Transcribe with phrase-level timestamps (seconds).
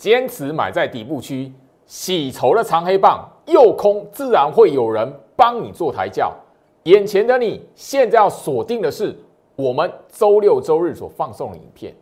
[0.00, 1.52] 坚持买在底部区，
[1.84, 6.34] 洗筹的长黑棒右空，自然会有人帮你做抬轿。
[6.84, 9.14] 眼前的你现在要锁定的是
[9.56, 11.94] 我们周六周日所放送的影片。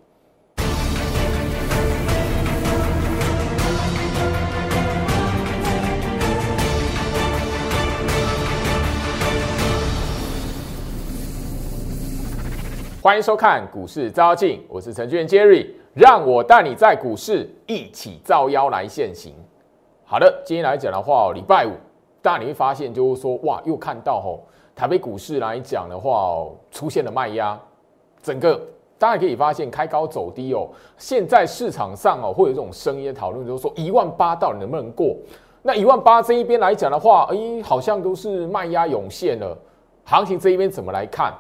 [13.01, 19.35] 欢迎收看股市招妖，我是程序员 Jerry，让我带你在股市一起造妖来现行。
[20.05, 21.73] 好的，今天来讲的话，礼拜五，
[22.23, 24.41] 大家你会发现就是说，哇，又看到吼，
[24.75, 27.59] 台北股市来讲的话，出现了卖压，
[28.23, 28.61] 整个
[28.99, 30.69] 大家可以发现开高走低哦。
[30.97, 35.15] 现在市场上哦，会有这种声音讨论，就是说一万八到底能不能过？
[35.63, 39.57] 那一万八这一边来讲的话，哎，好像都是卖压涌现了，
[40.05, 41.35] 行情这一边怎么来看？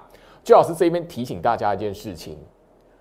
[0.44, 2.36] 最老师这边提醒大家一件事情：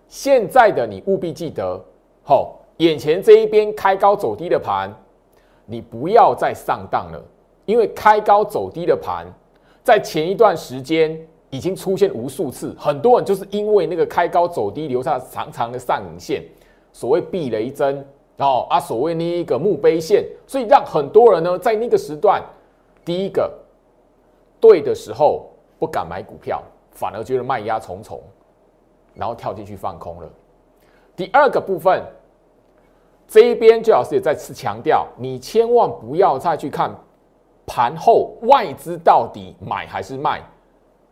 [0.08, 1.80] 现在的你务必记得，
[2.24, 4.94] 好，眼前这一边开高走低的盘，
[5.66, 7.24] 你不要再上当了。
[7.66, 9.26] 因为开高走低的盘，
[9.84, 11.20] 在前一段时间
[11.50, 16.44] 已经出现无数次，很多人就是因为那个开高走低留下长长的上影线，
[16.94, 18.06] 所谓避雷针，
[18.38, 22.42] 哦啊，所谓那一个墓碑线，所以让很多人呢在那个时段，
[23.04, 23.52] 第一个
[24.60, 26.64] 对的时候不敢买股票。
[26.92, 28.20] 反而觉得卖压重重，
[29.18, 30.30] 然后跳进去放空了。
[31.16, 32.04] 第二个部分，
[33.28, 36.94] 这一边最好是也再次强调，你千万不要再去看
[37.66, 40.42] 盘后外资到底买还是卖。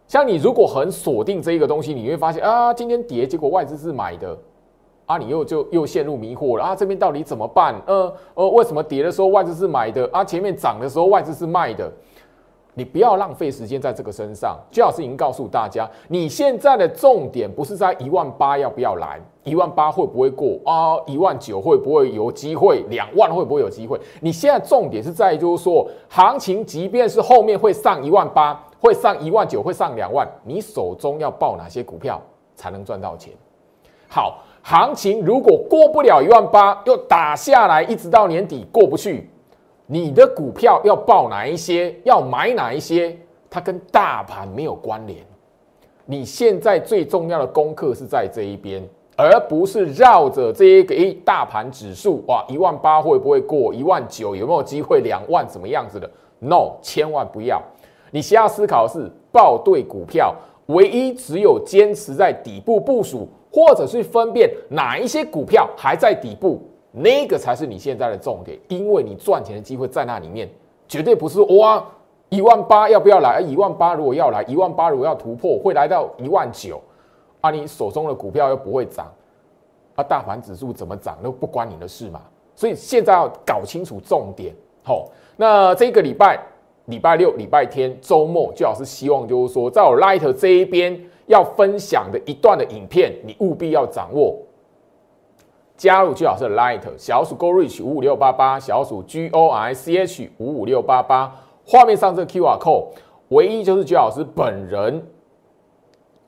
[0.08, 4.38] 像你如果很锁定这一个东西，你会发现啊，今天跌，结果外资是买的，
[5.08, 7.74] 啊，你又就又陷入迷惑了啊，这边到底怎么办？
[7.88, 10.24] 呃呃，为什么跌的时候外资是买的啊？
[10.24, 11.92] 前面涨的时候外资是卖的？
[12.76, 14.60] 你不要浪费时间在这个身上。
[14.70, 21.00] 最老师已经告诉大家，你现在的重点不是在一万八要不要来，一万八会不会过啊？
[21.08, 22.84] 一万九会不会有机会？
[22.90, 24.00] 两万会不会有机会？
[24.22, 32.22] 你现在重点是在就是说，行情即便是后面会上一万八，会上一万九，会上两万，你手中要报哪些股票
[32.56, 33.34] 才能赚到钱？
[34.08, 39.30] 好，行情如果过不了一万八，又打下来，一直到年底过不去。
[39.88, 41.96] 你的股票要报哪一些？
[42.04, 43.16] 要买哪一些？
[43.50, 45.20] 它跟大盘没有关联。
[46.06, 48.84] 你现在最重要的功课是在这一边，
[49.16, 53.74] 而不是绕着这一个诶大盘指数哇，一万八会不会过？
[53.74, 55.02] 一万九有没有机会？
[55.02, 56.10] 两万怎么样子的
[56.40, 57.62] ？No，千万不要。
[58.12, 60.34] 你需要思考的是报对股票，
[60.68, 66.62] 唯一只有坚持在底部部署，或者是分辨哪一些股票还在底部。
[66.96, 70.50] 那个才是你现在的重点，因为你赚钱的机会在那里面，
[70.88, 71.86] 绝对不是哇
[72.30, 73.42] 一万八要不要来？
[73.42, 76.82] 一万八如果要来，一万八如果要突破，会来到一万九，
[77.42, 79.12] 啊，你手中的股票又不会涨，
[79.96, 82.22] 啊，大盘指数怎么涨都不关你的事嘛。
[82.56, 84.54] 所以现在要搞清楚重点。
[84.84, 86.40] 好，那这个礼拜
[86.86, 94.38] 礼拜六、礼拜天、周末，最好是希望就是说，在我 Light 这一边要分享的一段的影片，你务必要掌握。
[95.78, 102.86] 加入最好是 Light 小鼠 Go Reach 五五六八八小鼠 G O R C H 五五六八八，画面上这个 Q R code，
[103.30, 105.06] 唯一就是最老师本人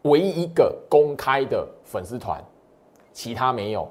[0.01, 2.43] 唯一一个公开的粉丝团，
[3.13, 3.87] 其他没有。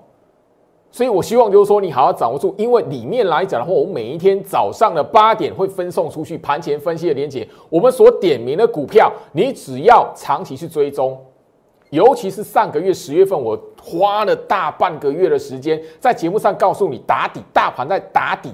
[0.90, 11.18] 所以我希望就是说你好好掌握住，因为里面来讲的话，我每一天早上的八点会分送出去盘前分析的连接，我们所点名的股票，你只要长期去追踪。
[11.90, 18.52] 尤其是上个月十月份，我花了大半个月的时间在节目上告诉你打底，大盘在打底。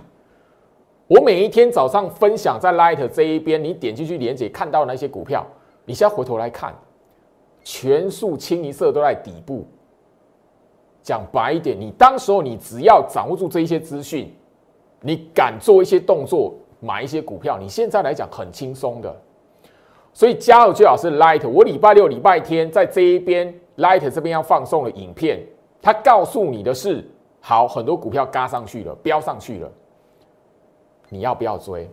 [1.09, 5.47] 我每一天早上分享在 Light 这一边，你点进去连接看到那些股票，
[5.84, 6.75] 你现在回头来看，
[7.65, 9.66] 全数清一色都在底部。
[11.03, 14.32] 讲白一点，你当时候你只要掌握住这一些资讯，
[15.00, 19.15] 你敢做一些动作，买一些股票，你现在来讲很轻松的。
[20.15, 25.43] 所以加入最好是 Light，我礼拜六、礼拜天在这一边 Light 这边要放送的影片，
[25.81, 27.03] 它告诉你的是，
[27.41, 29.72] 好，很多股票嘎上去了，飙上去了，
[31.09, 31.91] 你要不要追？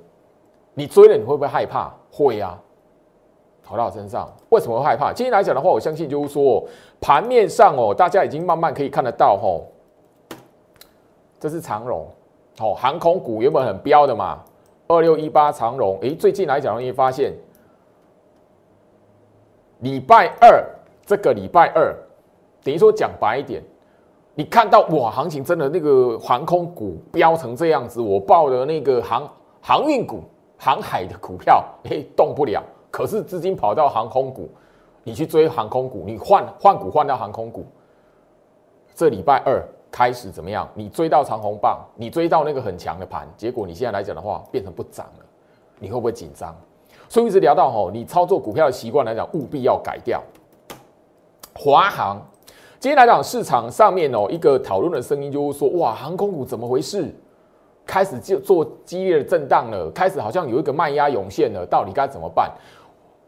[0.73, 1.93] 你追了你会不会害怕？
[2.11, 2.61] 会啊，
[3.63, 5.13] 投到我身上，为什么会害怕？
[5.13, 6.67] 今天来讲的话，我相信就是说，
[6.99, 9.65] 盘面上哦，大家已经慢慢可以看得到吼，
[11.39, 12.05] 这是长荣，
[12.59, 14.43] 哦，航空股原本很飙的嘛，
[14.89, 17.33] 二六一八长荣，诶，最近来讲你会发现。
[19.79, 20.65] 礼拜二，
[21.05, 21.95] 这个礼拜二，
[22.63, 23.63] 等于说讲白一点，
[24.35, 29.29] 你看到哇，行情真的那个航空股飙成这样子，我报的那个航
[29.61, 30.21] 航运股、
[30.57, 32.61] 航海的股票，哎，动不了。
[32.91, 34.49] 可是资金跑到航空股，
[35.03, 37.65] 你去追航空股，你换换股换到航空股，
[38.93, 40.67] 这礼拜二开始怎么样？
[40.73, 45.25] 你追到长虹棒，你追到那个很强的盘，结果你现在来讲的话变成不涨了，
[45.79, 46.53] 你会不会紧张？
[47.09, 50.23] 所以一直聊到吼，你操作股票的习惯来讲，务必要改掉。
[51.55, 52.21] 华航，
[52.79, 57.13] 今天来讲市场上面哦，一个讨论的声音就是说，哇，航空股怎么回事？
[57.85, 62.49] 开始就做激烈的震荡了，开始好像有一个卖压涌现了，到底该怎么办？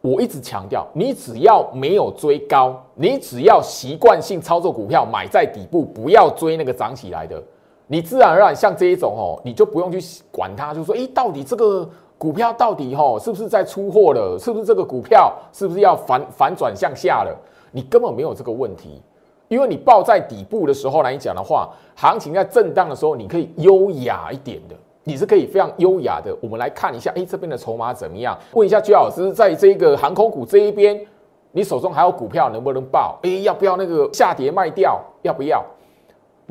[0.02, 7.42] 我一直强调，你只要没有追高，你只要习惯性操作股票，买在底部，不要追那个涨起来的，
[7.88, 10.00] 你自然而然像这一种哦，你就不用去
[10.32, 11.90] 管它，就说，诶，到底这个
[12.22, 14.38] 股票到底吼是不是在出货了？
[14.38, 17.36] 是不是这个股票是不是要反反转向下了？
[17.72, 19.02] 你根本没有这个问题。
[19.48, 26.32] 因为你报在底部的时候来讲的话，行情在震荡的时候，你可以优雅一点的，你是可以非常优雅的。
[26.44, 28.38] 我们来看一下，哎，这边的筹码怎么样？
[28.54, 31.04] 问一下居老师，在这个航空股这一边，
[31.52, 33.18] 你手中还有股票能不能报？
[33.24, 35.02] 哎，要不要那个下跌卖掉？
[35.24, 35.66] 要不要？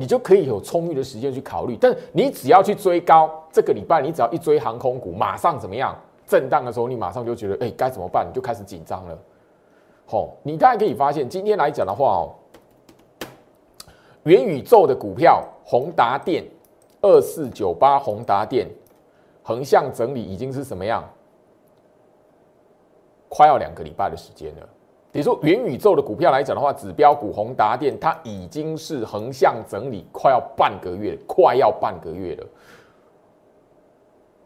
[0.01, 1.77] 你就可以有充裕的时间去考虑。
[1.79, 5.95] 但你只要去追高，这个礼拜你只要一追航空股，马上怎么样？
[6.25, 8.27] 震荡的时候，你马上就觉得，哎，该怎么办？
[8.27, 9.15] 你就开始紧张了。
[10.07, 12.33] 好，你大家可以发现，今天来讲的话哦。
[14.23, 16.43] 元宇宙的股票，宏达电
[17.01, 18.67] 二四九八，宏达电
[19.43, 21.03] 横向整理已经是什么样？
[23.29, 24.69] 快要两个礼拜的时间了。
[25.11, 32.47] 比如说元宇宙的股票来讲的话，指标股宏达电它已经是横向整理快要半个月，快要半个月了。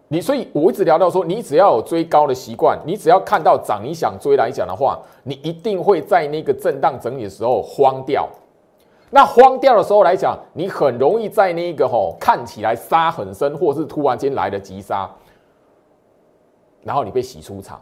[0.08, 8.28] 你所以我一直聊到说，你只要有追高的习惯，你只要看到涨，你想追来讲的话，你一定会在那个震荡整理的时候慌掉。
[9.12, 15.10] 那慌掉的时候来讲，你很容易在那个吼看起来杀很深，或是突然间来的急杀，
[16.84, 17.80] 然后你被洗出场。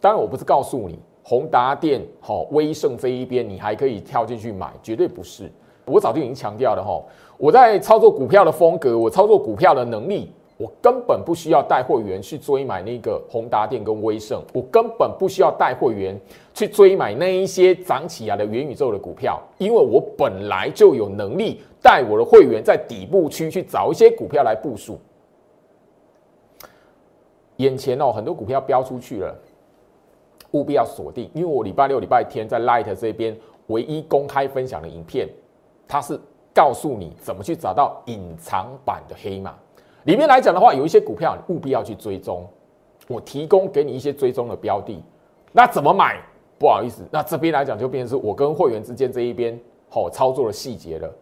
[0.00, 5.50] 当然，我不是告诉你宏达电、吼威盛这一边你还可以跳进去买，绝对不是。
[5.84, 7.04] 我早就已经强调了吼，
[7.36, 10.30] 我在操作股票的风格，我操作股票的能力。
[10.58, 16.16] 我根本不需要带会员去追买那个宏达电跟威盛，我根本不需要带会员
[16.54, 25.00] 去追买那一些涨起来的元宇宙的股票，因为我本来就有能力带我的会员在底部区去找一些股票来部署。
[27.56, 29.34] 眼前哦，很多股票飙出去了，
[30.52, 35.28] 务必要锁定，因为我礼拜六、礼拜天在 Light 这边唯一公开分享的影片，
[35.86, 36.18] 它是
[36.54, 39.54] 告诉你怎么去找到隐藏版的黑马。
[40.04, 42.46] 里面来讲的话，有一些股票务必要去追踪，
[43.08, 45.02] 我提供给你一些追踪的标的。
[45.52, 46.20] 那怎么买？
[46.58, 49.58] 不好意思，那这边来讲就变成是我跟会员之间这一边
[49.88, 51.12] 好操作的细节了。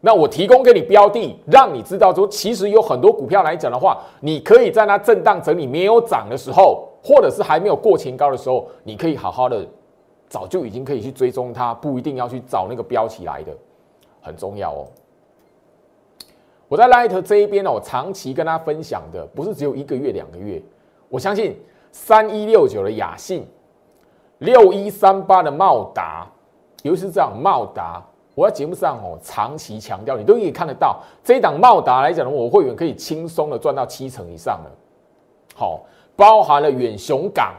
[0.00, 9.66] 那我提供给你标的，让你知道说，其实有很多股票来讲的话，你可以在那震荡整理没有涨的时候，或者是还没有过前高的时候，你可以好好的，
[10.26, 13.52] 早就已经可以去追踪它，不一定要去找那个标起来的，
[14.22, 14.88] 很重要哦。
[16.66, 20.60] 我在 Light 这一边呢，我长期跟他分享的不是只有一个月、两个月。
[21.10, 21.56] 我相信
[21.92, 23.46] 三一六九的雅信，
[24.38, 26.26] 六一三八的茂达，
[26.82, 28.02] 尤其是这样茂达，
[28.34, 34.70] 我在节目上哦长期强调，你都可以看得到，这一档茂达来讲呢，我会员可以轻松的赚到七成以上了。
[35.54, 35.82] 好，
[36.16, 37.54] 包含了远雄港。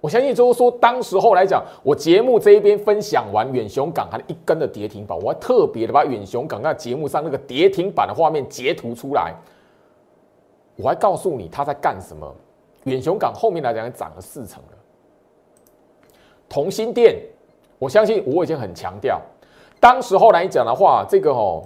[0.00, 9.32] 我相信就是说，当时候来讲，我节目这一边分享完远雄港它一根的跌停板，我还特别的把远雄港在节目上那个跌停板的画面截图出来，
[10.74, 12.34] 我还告诉你他在干什么。
[12.84, 14.68] 远雄港后面来讲涨了四成了。
[16.48, 17.16] 同心店，
[17.78, 19.20] 我相信我已经很强调，
[19.78, 21.62] 当时候来讲的话，这个哦，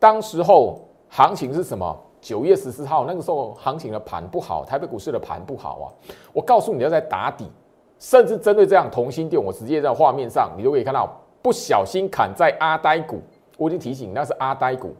[0.00, 1.96] 当时候行情是什么？
[2.24, 5.84] 九月十四号那个时候，行情的盘不好，台北股市的盘不好啊。
[6.32, 7.52] 我告诉你要在打底，
[7.98, 11.06] 甚至针对这样同心店，我直接在画面上，你都可以看到，
[11.42, 13.20] 不小心砍在阿呆股。
[13.58, 14.94] 我已经提醒，那是阿呆股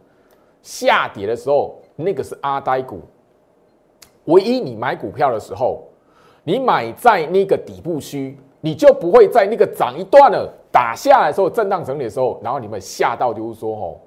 [0.61, 3.01] 下跌的时候，那个是阿呆股。
[4.25, 5.83] 唯一你买股票的时候，
[6.43, 13.97] 你买在那个底部区，你就不会在那个涨一段了打下来的时候，震荡整理的时候，然后你们吓到就是说哦。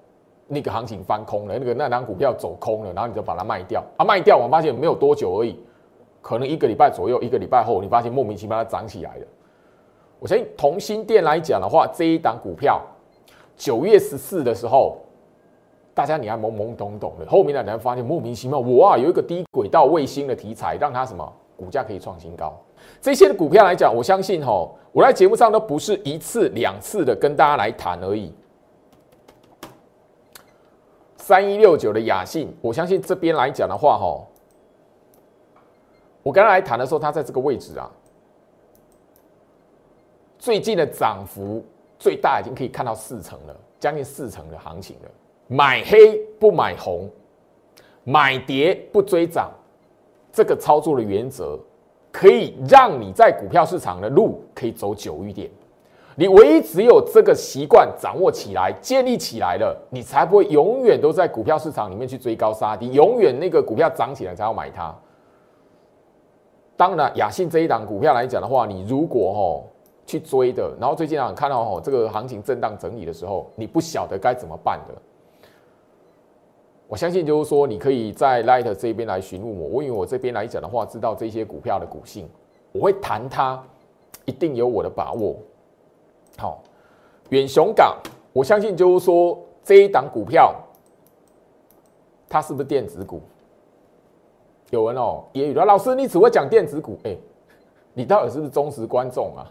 [0.48, 5.54] 那个行情翻空了，那个那张股票走空了，然后你就把它卖掉啊，卖掉，我发现没有多久而已，
[6.22, 9.26] 可能一个礼拜左右，一个礼拜后，你发现莫名其妙它涨起来了。
[10.18, 12.80] 我相信同心店来讲的话，这一档股票
[13.56, 14.96] 九月十四的时候，
[15.94, 22.58] 大家你还懵懵懂懂的，后面的人发现莫名其妙，哇，有一个低轨道卫星的题材，让它什么股价可以创新高。
[23.00, 28.32] 这些的股票来讲，我相信哈，我在节目上都不是一次两次的跟大家来谈而已。
[31.28, 34.26] 三一六九的雅信，我相信这边来讲的话，哈，
[36.22, 37.90] 我刚刚来谈的时候，它在这个位置啊，
[40.38, 41.62] 最近的涨幅
[41.98, 43.54] 最大已经可以看到四成了。
[43.78, 45.10] 将近四成的行情了。
[45.48, 47.10] 买黑不买红，
[48.04, 49.52] 买跌不追涨，
[50.32, 51.60] 这个操作的原则，
[52.10, 55.50] 可以让你在股票市场的路可以走久一点。
[56.20, 64.92] 你唯一只有这个习惯掌握起来、建立起来了，你才不会永远都在股票市场里面去追高杀低，永远那个股票涨起来才要买它。
[66.76, 69.68] 当然，雅信这一档股票来讲的话，你如果吼
[70.06, 74.94] 去追的，然后最近啊看到吼这个行情震荡整理的时候，你不晓得该怎么办的。
[76.88, 82.28] 我相信就是说，你可以在 Light 这边来询问我，我因为我这边来讲的话，知道这些股票的股性，
[82.72, 83.62] 我会谈它，
[84.24, 85.36] 一定有我的把握。
[86.38, 86.62] 好，
[87.30, 87.96] 远雄港，
[88.32, 90.54] 我相信就是说这一档股票，
[92.28, 93.20] 它是不是电子股？
[94.70, 97.16] 有人哦，也有的老师，你只会讲电子股，哎，
[97.92, 99.50] 你到底是不是忠实观众啊？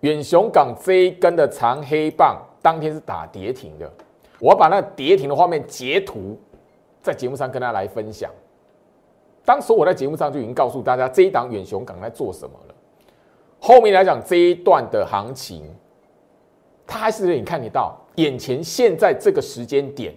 [0.00, 3.90] 远雄港这一根的长黑棒，当天是打跌停的，
[4.38, 6.38] 我把那跌停的画面截图，
[7.02, 8.30] 在节目上跟大家来分享。
[9.44, 12.69] 当时我在节目上就已经告诉大家，这一档远雄港在做什么了。
[13.60, 15.62] 后面来讲这一段的行情，
[16.86, 20.14] 它还是你看得到眼前现在这个时间点，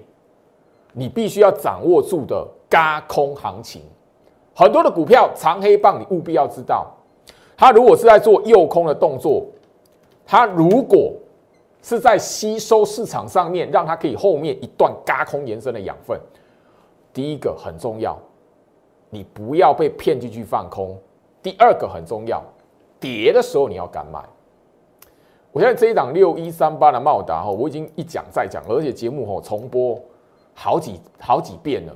[0.93, 3.81] 你必须要掌握住的嘎空行情。
[4.55, 6.89] 很多的股票长黑棒，你务必要知道，
[7.57, 9.45] 它如果是在做诱空的动作，
[10.25, 11.11] 它如果
[11.81, 16.17] 是在吸收市场上面，让它可以后面一段嘎空延伸的养分。
[17.11, 18.17] 第一个很重要，
[19.09, 20.97] 你不要被骗进去放空。
[21.41, 22.41] 第二个很重要。
[23.03, 24.23] 跌的时候你要敢买。
[25.51, 29.99] 我现在这一档六一三八的茂达哈，我已经一讲再讲，而且节目哈重播
[30.53, 31.93] 好几好几遍了。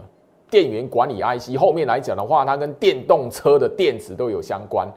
[0.52, 4.88] 电源管理 IC 后面来讲的话，它跟电动车的电池都有相关。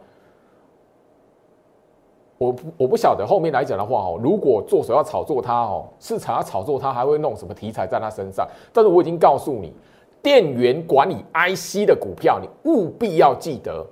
[2.39, 8.47] 我我不晓得后面来讲的话哦，如果做手要炒作它哦，市场要炒作它，还会弄什么题材在它身上？
[8.73, 9.73] 但是我已经告诉你，
[10.23, 13.87] 电源管理 IC 的股票，你务必要记得。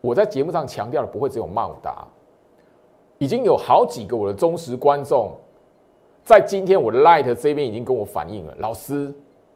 [0.00, 2.06] 我在节目上强调的不会只有茂达，
[3.18, 5.32] 已经有好几个我的忠实观众，
[6.24, 9.12] 在今天我的 Light 这边已经跟我反映了，老师，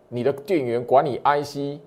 [0.09, 1.81] 你的电源管理 IC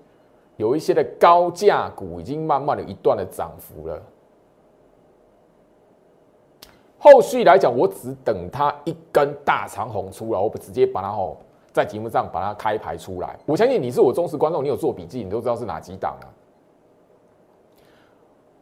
[0.56, 4.02] 有一些的高价股已经慢慢的一段的涨幅了，
[6.98, 11.36] 后续来讲，我只等它一根大长红出来，我不直接把它吼
[11.72, 13.38] 在节目上把它开牌出来。
[13.46, 16.26] 我相信你是我忠实观众，你有做笔记，你都知道是哪几档啊。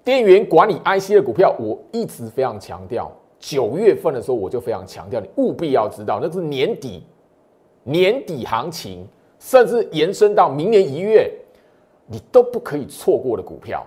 [0.06, 3.10] 电源管理 IC 的股票，我一直非常强调。
[3.40, 7.02] 九月份的时候，我就非常强调，你务必要知道，那是年底
[7.82, 9.04] 年底行情，
[9.40, 11.28] 甚至延伸到明年一月，
[12.06, 13.84] 你都不可以错过的股票。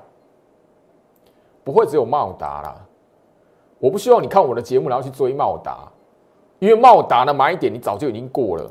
[1.64, 2.86] 不会只有茂达啦，
[3.80, 5.90] 我不希望你看我的节目然后去追茂达，
[6.60, 8.70] 因为茂达的买点你早就已经过了。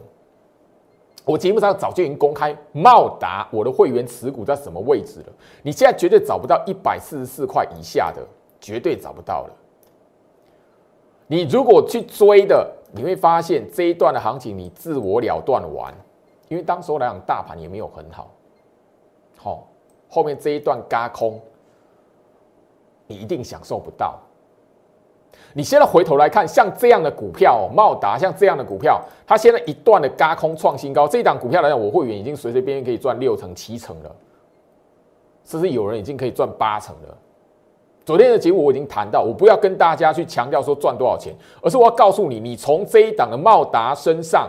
[1.28, 5.26] 我节目上早就已经公开茂达我的会员持股在什么位置了，
[5.62, 8.26] 你现在绝对找不到一百四十四块以下的，
[8.58, 9.50] 绝对找不到了。
[11.26, 15.92] 你如果去追的，你会发现这一段的行情你自我了断完，
[16.49, 18.30] 因为当时来讲大盘也没有很好，
[19.37, 19.68] 好，
[20.08, 21.38] 后面这一段嘎空，
[23.06, 24.18] 你一定享受不到。
[25.58, 34.16] 你现在回头来看，像这样的股票，茂达像这样的股票，它现在一段的嘎空创新高，这档股票来讲，我会员已经随随便便可以赚六成、七成了，
[35.44, 37.18] 甚至有人已经可以赚八成了。
[38.06, 44.48] 昨天的节目我已经谈到，我不要跟大家去强调说赚多少钱，而是我要告诉你，你从这一档的茂达身上，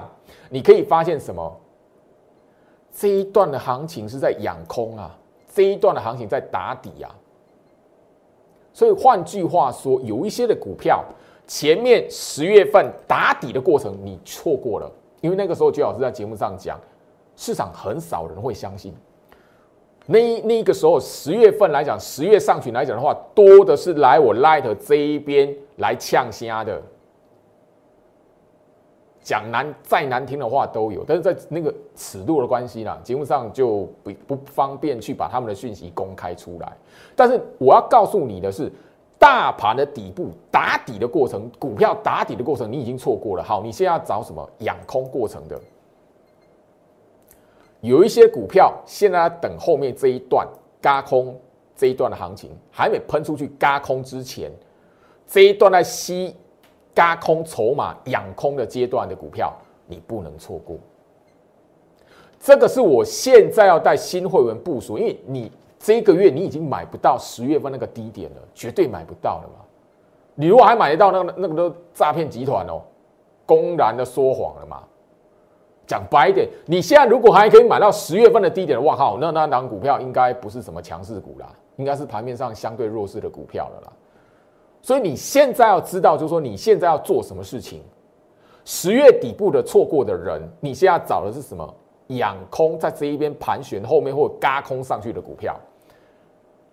[0.51, 1.59] 你可以发现什么？
[2.93, 5.17] 这一段的行情是在养空啊，
[5.51, 7.09] 这一段的行情在打底啊。
[8.73, 11.03] 所以换句话说，有一些的股票
[11.47, 16.79] 前面十月份打底的过程你错过了，因为那个时候邱老师在节目上讲，
[17.35, 18.93] 市场很少人会相信。
[20.05, 26.81] 那那个时候十月份来讲，十月上旬来讲的话，多的是来我 Light 这一边来呛虾的。
[29.29, 36.75] 讲难再难听的话都有，但是在那个尺度的关系啦，节目上就不不方便去把他们的讯息公开出来。
[37.15, 38.71] 但是我要告诉你的是，
[39.19, 43.43] 大盘的底部打底的过程，股票打底的过程，你已经错过了。
[43.43, 45.61] 好，你现在要找什么养空过程的？
[47.81, 50.47] 有一些股票现在等后面这一段
[50.81, 51.39] 嘎空
[51.75, 54.51] 这一段的行情还没喷出去，嘎空之前
[55.27, 56.35] 这一段在吸。
[56.99, 59.53] 加空筹码养空的阶段的股票，
[59.87, 60.77] 你不能错过。
[62.37, 69.63] 这个是我现在要带新会员部署，因为你这个月你已经买不到十月份那个低点了，绝对买不到了嘛。
[70.35, 72.81] 你如果还买得到，那个那个都诈骗集团哦，
[73.45, 74.83] 公然的说谎了嘛。
[75.87, 83.93] 讲白一点，你现在如果还可以买到十月份的低点，哇靠，那那档股票应该不是什么强势股啦，应该是盘面上相对弱势的股票了啦。
[84.81, 87.81] 所以你现在要知道，就是说你现在要做什么事情。
[88.65, 91.75] 十月底部的错过的人，你现在找的是什么？
[92.07, 95.59] 养空在这一边盘旋后面或嘎空上去的股票。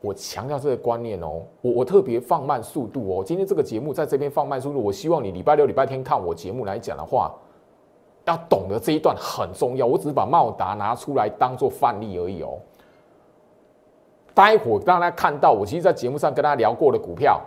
[0.01, 3.25] 我强调这个观念哦，我我特别放慢速度哦。
[3.25, 7.35] 今天这个节目在这边放慢速度，我希望你礼拜六、礼拜天看我节目来讲的话。
[8.27, 12.59] 要懂得这一段很重要，我只是把茂达拿出来当做范例而已哦。
[14.35, 17.41] 待会让大家看到，我其实，在节目上跟大家聊过的股票。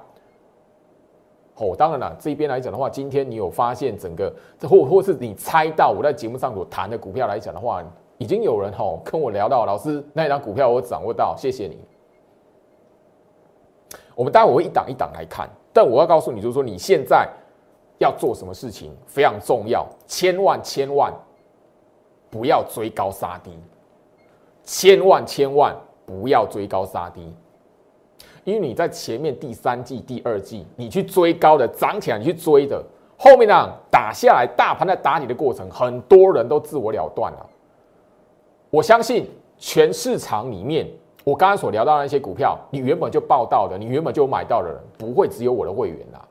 [1.59, 7.83] 哦，当然了，这边来讲的话，今天你有发现整个，或或是你猜到我在节目上所谈的股票来讲的话，
[8.17, 11.77] 已经有人哦跟我聊到，老师那一张股票我掌握到，谢谢你。
[14.15, 17.29] 我们待会会一档一档来看，但我要告诉你，就是说你现在。
[18.01, 21.13] 要做什么事情非常重要，千万千万
[22.29, 23.51] 不要追高杀低，
[24.63, 25.75] 千万千万
[26.05, 27.35] 不要追高杀低，
[28.49, 32.83] 因为你在前面第三季、第二季，你去追高的涨起来，你去追的，
[33.15, 37.45] 后面呢打下来，大盘在打你的过程，很多人都自我了断了。
[38.71, 39.29] 我相信
[39.59, 40.87] 全市场里面，
[41.23, 46.25] 我刚刚所聊到的那些股票，你原本就报道的，你原本就买到的人，不会只有我的会员啦。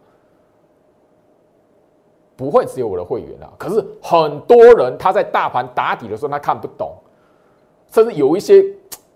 [2.36, 6.94] 不会只有我的会员啦，可是很多人他在大盘打底的时候他看不懂，
[7.92, 8.64] 甚至有一些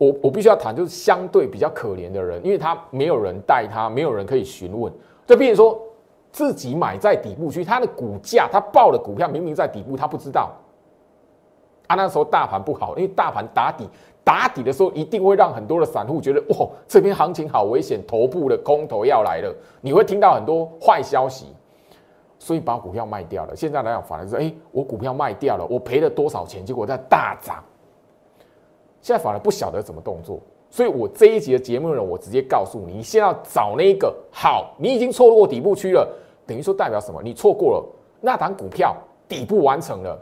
[0.02, 4.92] 我我必须要谈，就是相对比较可怜的人，因为他没有人带他，没有人可以询问，
[5.26, 5.80] 就比如说
[6.32, 10.50] 自己买在底部区，他的股价他报的股票明明在底部，他不知道，
[11.87, 13.88] 啊那时候大盘不好，因为大盘打底
[14.25, 21.47] 打底的时候一定会让很多的散户觉得哇这边行情好危险，头部的空头要来了，你会听到很多坏消息。
[22.38, 23.54] 所以把股票卖掉了。
[23.54, 26.66] 现在来讲，反而是哎，我股票卖掉了，我赔了多少钱？
[26.66, 27.62] 结果在大涨。
[29.02, 30.40] 现在反而不晓得怎么动作。
[30.70, 36.09] 所以我这一集的节目呢，我直接告诉你，你现在要找那个好，你已经错过底部区了，
[36.46, 37.20] 等于说代表什么？
[37.22, 37.85] 你错过了
[38.22, 38.96] 那档股票
[39.29, 40.18] 底部完成了，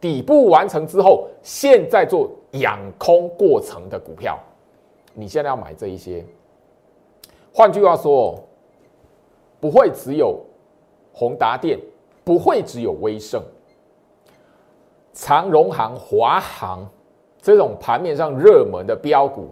[0.00, 4.38] 底部完成之后，现在做养空过程的股票，
[5.12, 6.24] 你现在要买这一些。
[7.52, 8.42] 换句话说，
[9.60, 10.40] 不会只有。
[11.16, 11.78] 宏达电
[12.24, 13.40] 不会只有威盛、
[15.12, 16.84] 长荣行、华航
[17.44, 19.50] 这种盘面上热门的标股，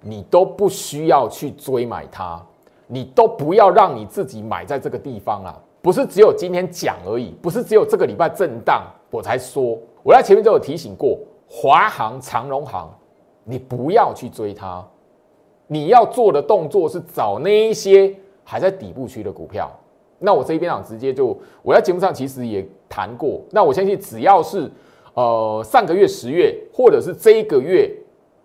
[0.00, 2.42] 你都不需要去追买它，
[2.86, 5.60] 你都不要让你自己买在这个地方啊！
[5.82, 12.90] 不是只有今天讲而已，不是只有这个礼拜震荡我才说，我在前面都有提醒过，华航、长荣行，
[13.44, 14.82] 你不要去追它，
[15.66, 18.10] 你要做的动作是找那一些
[18.42, 19.70] 还在底部区的股票。
[20.18, 23.42] 那我这一边啊，直接就我在节目上其实也谈过。
[23.50, 24.70] 那我相信只要是
[25.16, 27.90] 呃上个月十月，或者是这一个月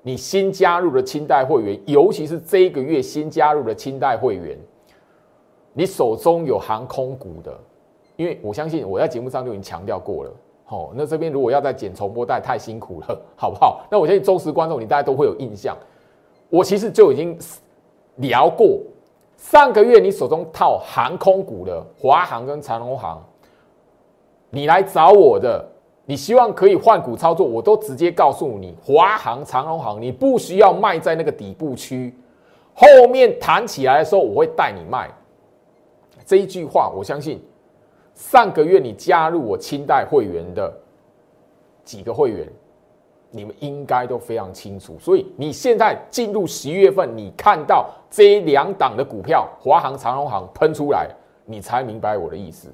[0.01, 4.57] 你新加入的清代会员，尤其是这一个月新加入的清代会员，
[5.73, 7.53] 你手中有航空股的，
[8.15, 10.31] 因为我相信我在节目上就已经强调过了。
[10.69, 13.85] 哦，那这边如果要再剪重播带，太辛苦了，好不好？
[13.91, 15.77] 那我相信忠实观众你大家都会有印象，
[16.49, 17.37] 我其实就已经
[18.15, 18.79] 聊过。
[19.35, 23.21] 上个月你手中套航空股的华航跟长荣航，
[24.49, 25.67] 你来找我的，
[26.05, 32.13] 你希望可以换股操作，我都直接告诉你，华航、长荣航你不需要卖在那个底部区，
[32.73, 35.09] 后面弹起来的时候我会带你卖。
[36.25, 37.43] 这一句话我相信，
[38.13, 40.73] 上个月你加入我清代会员的
[41.83, 42.47] 几个会员。
[43.33, 51.09] 你们应该都非常清楚，所以你现在进入十一月份，你看到这两档的股票，华航、长荣航喷出来，
[51.45, 52.67] 你才明白我的意思。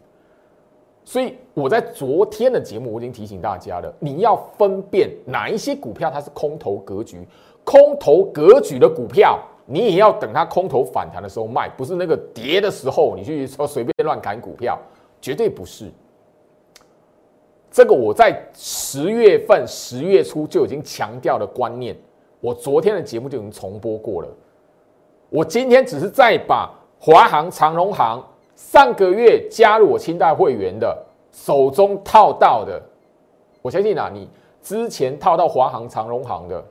[1.08, 7.26] 所以我在昨天的节目我已经提醒大家了，你要分辨哪一些股票它是空头格局，
[7.63, 14.78] 空头格局的股票，你也要等它空头反弹的时候卖，不是那个跌的时候你去说随便乱砍股票，
[15.22, 15.89] 绝对不是。
[17.72, 21.96] 这个我在十月份、十月初就已经强调的观念，
[22.41, 24.28] 我昨天的节目就已经重播过了。
[25.30, 28.22] 我今天只是再把华航、长荣航
[28.58, 30.98] 上个月加入我清代会员的
[31.32, 32.82] 手中套到的，
[33.62, 34.28] 我相信啊，你
[34.63, 36.65] 之前套到华航、长荣航的，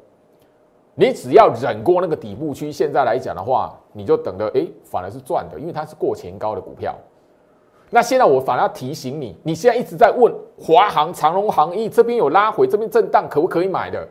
[0.97, 6.93] 你只要忍过那个底部区，现在来讲的话，你就等着，哎，反而是赚的，因为它是过前高的股票。
[7.89, 14.07] 那现在我反而要提醒你，你现在一直在问华航、长荣航，咦，这边有拉回，这边震荡，可不可以买的？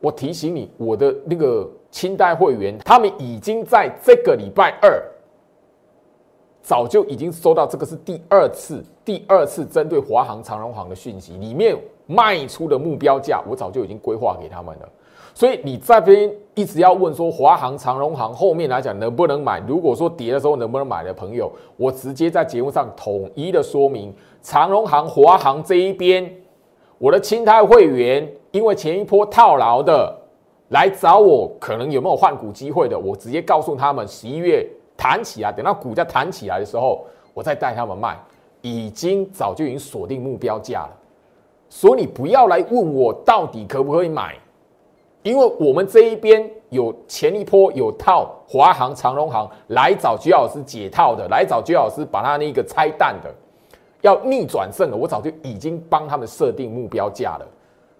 [0.00, 5.02] 我提醒你，我的那个清代会员，他们已经在这个礼拜二
[6.68, 14.86] 早就已经收到这个是第二次，第二次针对华航、长荣航的讯息，里面卖出的目标价，我早就已经规划给他们了。
[15.32, 19.62] 所以你这边一直要问说华航、长荣航后面来讲能不能买？
[19.66, 26.30] 如果说跌的时候能不能买的朋友，我直接在节目上统一的说明，长荣航、华航这一边，
[26.98, 30.14] 我的清泰会员因为前一波套牢的
[30.68, 38.18] 来找我，可能有没有换股机会的，我直接告诉他们，十一月弹起来，等到股价弹起来的时候，我再带他们卖，
[38.60, 40.90] 已经早就已经锁定目标价了。
[41.70, 44.34] 所以你不要来问我到底可不可以买。
[45.22, 53.28] 因为我们这一边有前一波有套华航、长荣航来找居老师解套的，来找居老师把他那个拆弹的，
[54.00, 57.46] 要逆转胜的，我早就已经帮他们设定目标价了，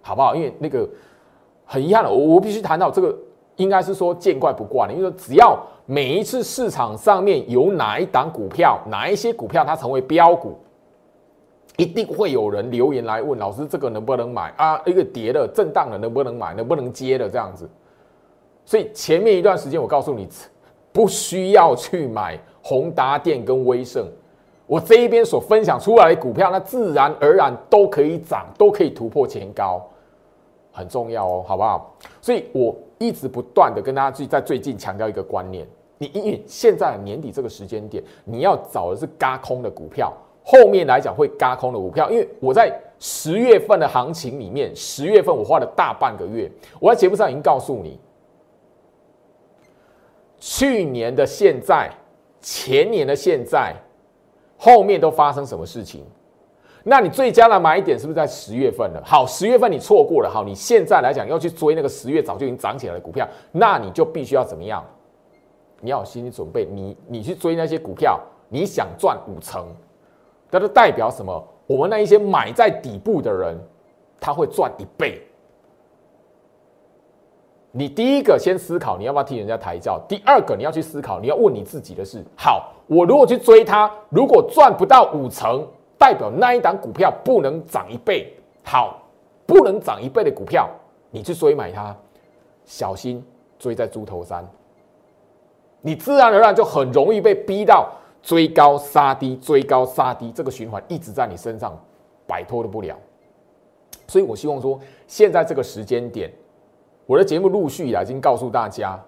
[0.01, 0.35] 好不好？
[0.35, 0.89] 因为那个
[1.67, 3.15] 很遗憾了，我我必须谈到这个，
[3.57, 4.93] 应该是说见怪不怪了。
[4.93, 5.59] 因为只要
[5.91, 10.59] 每一次市场上面有哪一档股票，哪一些股票它成为标股。
[11.79, 14.79] 一定会有人留言来问老师，这个能不能买啊？
[14.85, 16.53] 一个跌的震荡的能不能买？
[16.53, 17.67] 能不能接的这样子？
[18.67, 20.29] 所以前面一段时间我告诉你，
[20.93, 24.07] 不需要去买宏达电跟威盛，
[24.67, 29.83] 我这一边所分享出来的股票，那自然而然都可以涨，都可以突破前高，
[30.71, 31.97] 很重要哦，好不好？
[32.21, 35.67] 所以我一直不断的跟大家去在最近强调一个观念，
[35.99, 40.13] 你因为现在年底这个时间点，你要找的是嘎空的股票。
[40.51, 48.01] 后面来讲会嘎空的股票，因为我在十月份的行情里面，十月份我花了大半个月，我在节目上已经告诉你，
[50.39, 51.91] 去年的现在、
[52.41, 53.75] 前年的现在，
[54.57, 56.03] 后面都发生什么事情？
[56.83, 59.03] 那你最佳的买点是不是在十月份了？
[59.05, 64.83] 好，十月份你错过了，好，你现在来讲要去追那个十月早就已经涨起来的股票，那你就必须要怎么样？
[65.81, 69.67] 你要有心理准备，你你去追那些股票，你想赚五成。
[70.51, 71.47] 它就代表什么？
[71.67, 73.59] 我们那一些买在底部的人，
[74.19, 75.23] 他会赚一倍。
[77.71, 80.01] 你第一个先思考，你要不要替人家抬轿？
[80.09, 88.35] 第二个，你要去思考，你要问你自己的是：好，我如果去追它，如果赚不到五成，代表那一档股票不能涨一倍。
[88.65, 89.03] 好，
[89.45, 90.69] 不能涨一倍的股票，
[91.11, 91.95] 你去追买它，
[92.65, 93.23] 小心
[93.59, 94.49] 追在猪头山，
[95.81, 97.89] 你自然而然就很容易被逼到。
[98.21, 101.73] 追高杀低，追高杀低，这个循环一直在你身上
[102.27, 102.99] 摆脱的不了。
[104.09, 106.31] 所以我希望说，现在这个时间点，
[107.07, 109.01] 我的节目陆续已经告诉大家，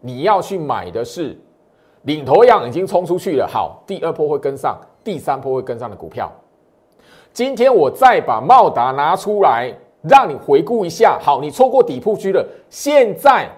[0.00, 1.36] 你要去买的是
[2.02, 6.32] 领头羊已经冲出去了，好，第二波会跟上，第三波会跟上的股票。
[7.32, 11.18] 今天我再把茂达拿出来，让你回顾一下。
[11.20, 13.50] 好，你错过底部区了，现在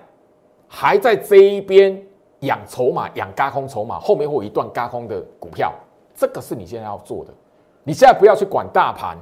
[0.68, 2.00] 还在这一边。
[2.42, 5.74] 养筹码，养加空筹码，后面会有一段加空的股票，
[6.14, 7.34] 这个是你现在要做的。
[7.82, 9.18] 你现在不要去管大盘，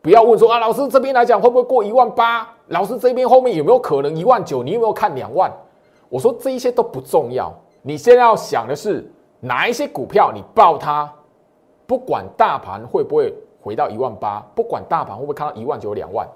[0.00, 2.52] 不要问说啊，老师这边来讲会不会过一万八？
[2.66, 4.60] 老师这边后面有没有可能一万九？
[4.60, 5.52] 你有没有看两万？
[6.08, 9.08] 我说这一些都不重要，你现在要想的是
[9.38, 11.08] 哪一些股票你报它，
[11.86, 16.26] 不管大盘会不会回到一万八，不管大盘会不会看到一万九、两万，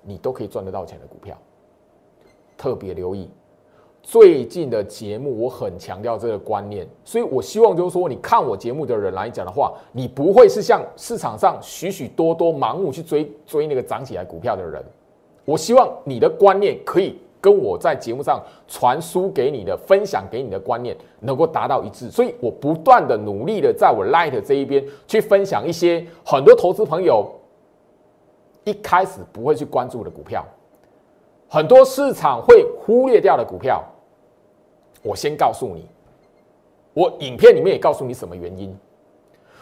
[0.00, 1.36] 你都可以赚得到钱的股票，
[2.56, 3.28] 特别留意。
[4.02, 14.82] 最近的节目，我很强调这个观念，所以我希望就是说，你看我节目的人来讲的话，你不会是像市场上许许多多盲目去追追那个涨起来股票的人。
[15.44, 22.10] 我希望你的观念可以跟我在节目上传输给你的、分享给你的观念能够达到一致。
[22.10, 27.30] 所以我不断的努力的在我 Light 这一边去分享一些很多投资朋友
[28.64, 30.44] 一开始不会去关注的股票。
[31.50, 33.84] 很多市场会忽略掉的股票，
[35.02, 35.84] 我先告诉你，
[36.94, 38.72] 我影片里面也告诉你什么原因，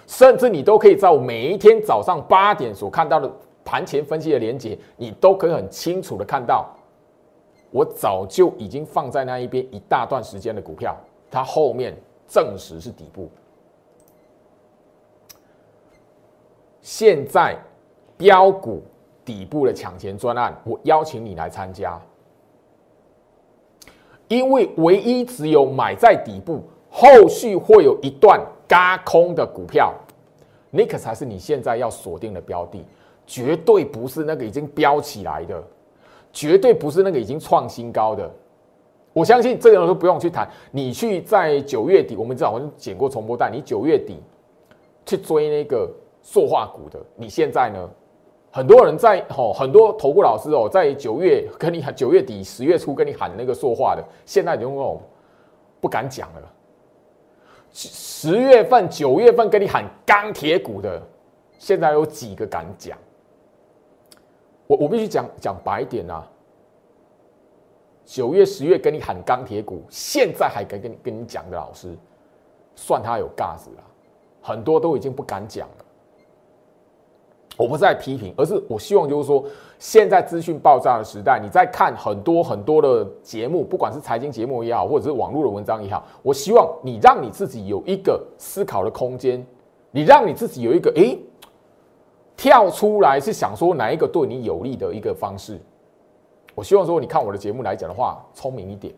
[0.07, 3.33] 甚至你都可以在我每一天早上八点所看到的
[3.65, 6.69] 盘前分析的连接，你都可以很清楚的看到，
[7.71, 10.95] 我早就已经放在那一边一大段时间的股票，
[11.31, 11.97] 它后面
[12.27, 13.31] 证实是底部，
[16.83, 17.57] 现在
[18.19, 18.83] 标股。
[19.29, 22.01] 底部的抢钱专案，我邀请你来参加，
[24.27, 29.93] 因为唯一只有买在底部，后续会有一段嘎空的股票，
[30.71, 32.83] 那个才是你现在要锁定的标的，
[33.27, 35.63] 绝对不是那个已经飙起来的，
[36.33, 38.31] 绝对不是那个已经创新高的。
[39.13, 44.17] 我相信这个都不用去谈，你去在九月底，我们知道我们剪过重播带，你九月底
[45.05, 45.87] 去追那个
[46.23, 47.91] 塑化股的，你现在呢？
[48.51, 55.01] 很多人在吼，很多投顾老师哦，在九月跟你喊，九月底、十月初跟你喊那个说话的，现在已经哦
[55.81, 56.55] 不敢讲了。
[57.71, 61.01] 十月份、九月份跟你喊钢铁股的，
[61.59, 62.97] 现在有几个敢讲？
[64.67, 66.27] 我我必须讲讲白一点啊！
[68.05, 71.95] 九月、十月跟你喊钢铁股，现在还敢跟你跟你讲的老师，
[72.75, 73.83] 算他有架子了，
[74.41, 75.85] 很多都已经不敢讲了。
[77.59, 79.45] 我不是在批评，而是我希望就是说，
[79.81, 89.45] 现在资讯爆炸的时代，你在看很多很多的节目，不管是财经节目也好，或者是网络的文章也好，我希望你让你自己有一个思考的空间，
[89.91, 91.19] 你让你自己有一个诶
[92.37, 95.61] 跳出来，是想说哪一个对你有利的一个方式。
[96.55, 98.95] 我希望说，你看我的节目来讲的话，聪明一点。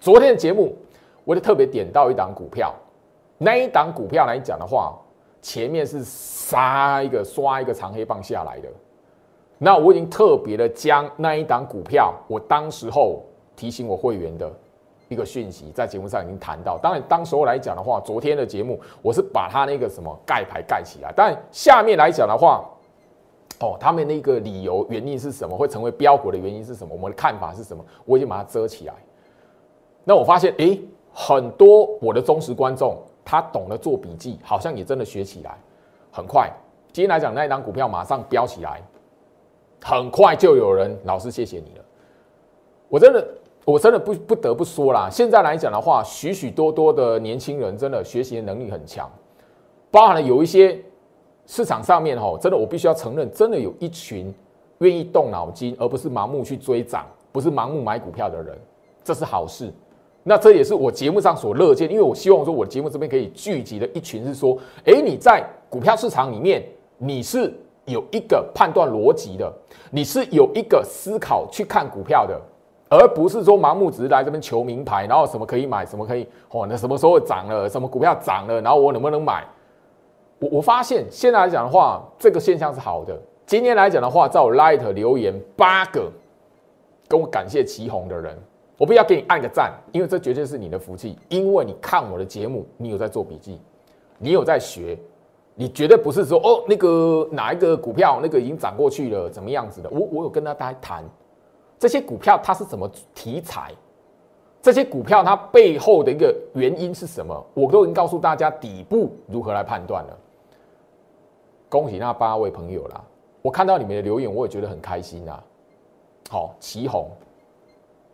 [0.00, 0.74] 昨天的节目，
[1.24, 2.74] 我就特别点到一档股票，
[3.36, 4.98] 那一档股票来讲的话。
[5.40, 8.68] 前面是杀一个刷一个长黑棒下来的，
[9.56, 13.22] 那我已经特别的将那一档股票，我当时候
[13.56, 14.52] 提醒我会员的
[15.08, 16.78] 一个讯息，在节目上已经谈到。
[16.78, 22.64] 当然，当时候来讲的话，昨天的节目我是把它那个什么盖牌盖起来，但下面来讲的话，
[23.60, 25.56] 哦，他们那个理由原因是什么？
[25.56, 26.94] 会成为标股的原因是什么？
[26.94, 27.84] 我们的看法是什么？
[28.04, 28.94] 我已经把它遮起来。
[30.04, 30.80] 那我发现，诶，
[31.12, 32.96] 很多我的忠实观众。
[33.30, 35.54] 他懂得做笔记，好像也真的学起来
[36.10, 36.50] 很快。
[36.94, 38.80] 今天来讲，那一张股票马上飙起来，
[39.84, 41.84] 很快就有人老师谢谢你了。
[42.88, 43.28] 我真的，
[43.66, 45.10] 我真的不不得不说啦。
[45.10, 49.10] 现在来讲的话，许许多多的年轻人真的学习的能力很强，
[49.90, 50.82] 包含了有一些
[51.44, 54.34] 市场上面哈，真的我必须要承认，真的有一群
[54.78, 58.58] 愿意动脑筋，而不是盲目去追涨，不是盲目买股票的人，
[59.04, 59.70] 这是好事。
[60.22, 66.62] 那这也是我节目上所乐见，因为我希望说，我的节目这边可以聚集的一群是说，哎，你在股票市场里面，
[66.98, 67.52] 你是
[67.86, 69.50] 有一个判断逻辑的，
[69.90, 72.38] 你是有一个思考去看股票的，
[72.90, 79.44] 而不是说盲目只是来这边求名牌，然后什么可以买，什么可以哦，那什么时候涨了，什么股票涨了，然后我能不能买？
[80.40, 83.18] 我我发现现在来讲的话，这个现象是好的。
[83.46, 86.12] 今天来讲的话，在我 Light 留言八个
[87.08, 88.38] 跟我感谢祁红的人。
[88.78, 91.18] 我不要给你按个赞，因为这绝对是你的福气。
[91.28, 93.60] 因为你看我的节目，你有在做笔记，
[94.18, 94.96] 你有在学，
[95.54, 99.90] 你绝对不是说哦，那个哪一个股票那个已经涨过去了，怎么样子的？
[99.90, 101.04] 我我有跟大家谈
[101.76, 103.72] 这些股票它是什么题材，
[104.62, 110.16] 这些股票它背后的一个原因是什么，我都已经告诉大家底部如何来判断了。
[111.68, 113.04] 恭喜那八位朋友啦！
[113.42, 115.42] 我看到你们的留言，我也觉得很开心啊。
[116.30, 117.10] 好，旗红。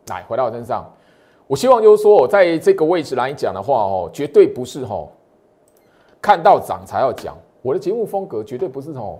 [0.09, 0.85] 来，回到我身上，
[1.47, 5.09] 我希望就是说，我在这个位置来讲的话，哦，绝对不是哦，
[6.21, 7.37] 看到涨才要讲。
[7.63, 9.19] 我的节目风格绝对不是哦，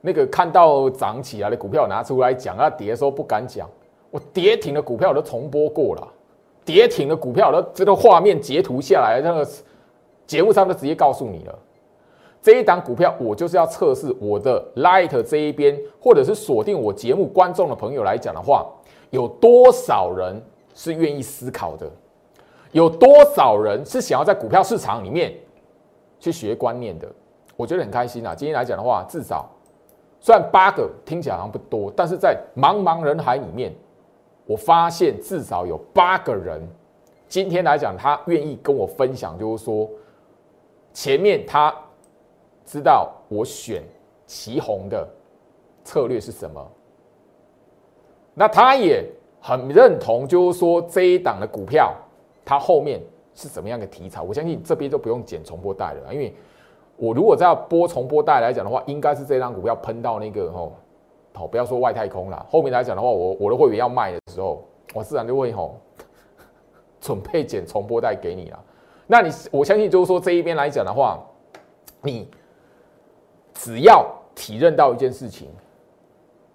[0.00, 3.68] 那个看到涨起来的股票拿出来讲，啊，跌的时候不敢讲。
[4.10, 6.08] 我跌停的股票我都重播过了，
[6.64, 9.46] 跌停的股票我都这个画面截图下来，那个
[10.26, 11.58] 节目上都直接告诉你了。
[12.40, 18.66] 这一档股票，我就是要测试我的 Light 这一边，或者是锁定我节目观众的朋友来讲的话。
[19.10, 20.42] 有多少人
[20.74, 21.90] 是愿意思考的？
[22.72, 25.34] 有多少人是想要在股票市场里面
[26.18, 27.10] 去学观念的？
[27.56, 28.34] 我觉得很开心啊！
[28.34, 29.48] 今天来讲的话，至少
[30.20, 33.74] 虽然八个听起来好像不多，但是在茫茫人海里面，
[34.44, 36.60] 我发现至少有八个人
[37.28, 39.88] 今天来讲，他愿意跟我分享，就是说
[40.92, 41.74] 前面他
[42.66, 43.82] 知道我选
[44.26, 45.08] 旗红的
[45.82, 46.70] 策略是什么。
[48.38, 49.02] 那他也
[49.40, 51.94] 很认同，就是说这一档的股票，
[52.44, 53.00] 它后面
[53.34, 54.20] 是怎么样的题材？
[54.20, 56.34] 我相信这边就不用剪重播带了，因为
[56.98, 60.74] 我如果再要播重播带来讲的话，应该是这张股票喷到那个吼，
[61.32, 62.46] 好不要说外太空了。
[62.50, 65.80] 后面来讲的话，我我的会员要卖的时候，我自然就会吼
[67.00, 68.62] 准备剪重播带给你了。
[69.06, 71.18] 那你我相信就是说这一边来讲的话，
[72.02, 72.28] 你
[73.54, 75.48] 只要体认到一件事情，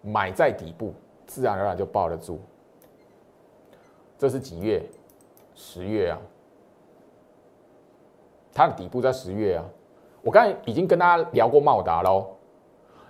[0.04, 0.94] 买在底部。
[1.32, 2.42] 自然而然就抱得住。
[4.18, 4.84] 这是几月？
[5.56, 6.20] 十月啊，
[8.54, 9.64] 它的底部在十月啊。
[10.22, 12.28] 我刚才已经跟大家聊过茂达喽。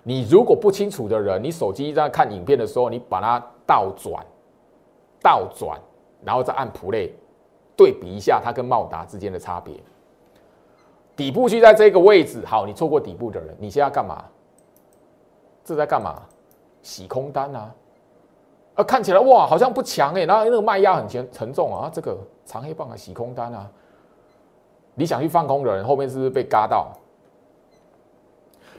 [0.04, 4.24] 你如果不清楚的人，你手机在看影片的时候，你把它倒转，
[5.20, 5.80] 倒转，
[6.22, 7.10] 然后再按 play，
[7.76, 9.74] 对比一下它跟茂达之间的差别。
[11.16, 14.24] 底部区在这个位置，好，你错过底部的人，你现在干嘛？
[15.64, 16.22] 这在干嘛？
[16.82, 17.74] 洗空单啊！
[18.82, 23.66] 看起来哇，好像不强哎，然后那个卖压很沉沉重啊，这个长黑棒啊，洗空单啊，
[24.94, 26.88] 你想去放空的人，后面是不是被嘎到？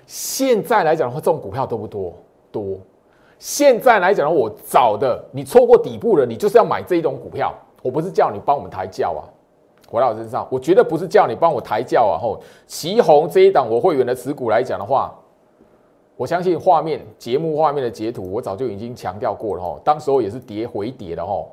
[0.06, 2.13] 现在来讲的话，这种股票多不多？
[2.52, 2.78] 多。
[3.39, 7.54] 现在来讲的话，我找的，你错过底部了，你就是要买这一种股票。
[7.82, 9.28] 我不是叫你帮我们抬轿啊，
[9.89, 12.16] 回到我身上，我绝对不是叫你帮我抬轿啊！
[12.18, 15.13] 吼，旗红这一档我会员的持股来讲的话，
[16.15, 19.80] 我相信画面节目画面的截图，我早就已经强调过了吼。
[19.84, 21.52] 当时候也是跌回跌的吼，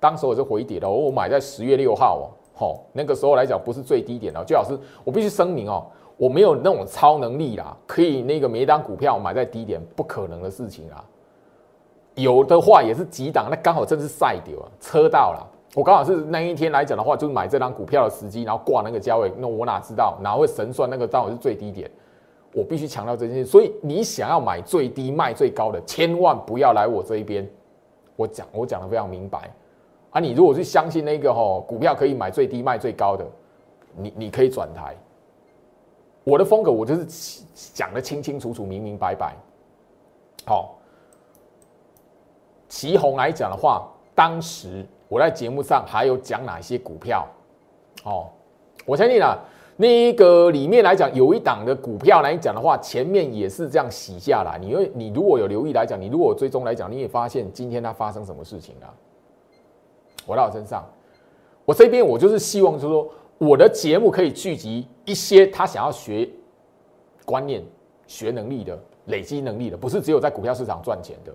[0.00, 4.42] 当时候也是回跌的，我买在十月六号哦，吼，那个时候来讲不是最低点的。
[4.44, 5.86] 最好是我必须声明哦，
[6.16, 11.04] 我没有那种超能力啦，可以那个每单股票买在低点，不可能的事情啊。
[12.16, 15.48] 有的话也是几档，那刚好真是赛掉啊，车到了。
[15.74, 21.90] 我刚好是那一天来讲的话，就是买这张股票的时机，然后挂那个价位，那我哪知道哪会神算那个刚好是最低点？
[22.52, 23.44] 我必须强调这件事。
[23.44, 27.48] 所以你想要买最低卖最高的，千万不要来我这一边。
[28.16, 29.50] 我讲我讲的非常明白
[30.10, 30.20] 啊！
[30.20, 33.26] 你如果是相信那个吼股票可以买最低卖最高的，
[33.96, 34.94] 你你可以转台。
[36.24, 39.34] 我的风格我就是讲的清清楚楚、明明白白。
[40.44, 40.78] 好，
[42.68, 44.86] 旗红来讲的话，当时。
[45.08, 47.28] 我在节目上还有讲哪些股票？
[48.02, 48.30] 哦，
[48.86, 49.36] 我相信啊，
[49.76, 54.58] 那一个里面来讲，有一档的股票来讲的话，前面也是这样洗下来。
[54.60, 58.94] 你会，你如果有留意来讲，你如果追踪来讲，你也发现今天它发生什么事情了？
[60.26, 60.84] 回到我身上，
[61.64, 66.28] 我这边我就是希望，就是说我的节目可以聚集一些他想要学
[67.24, 67.64] 观念、
[68.06, 71.32] 学能力的、累积能力的，不是只有在股票市场赚钱的。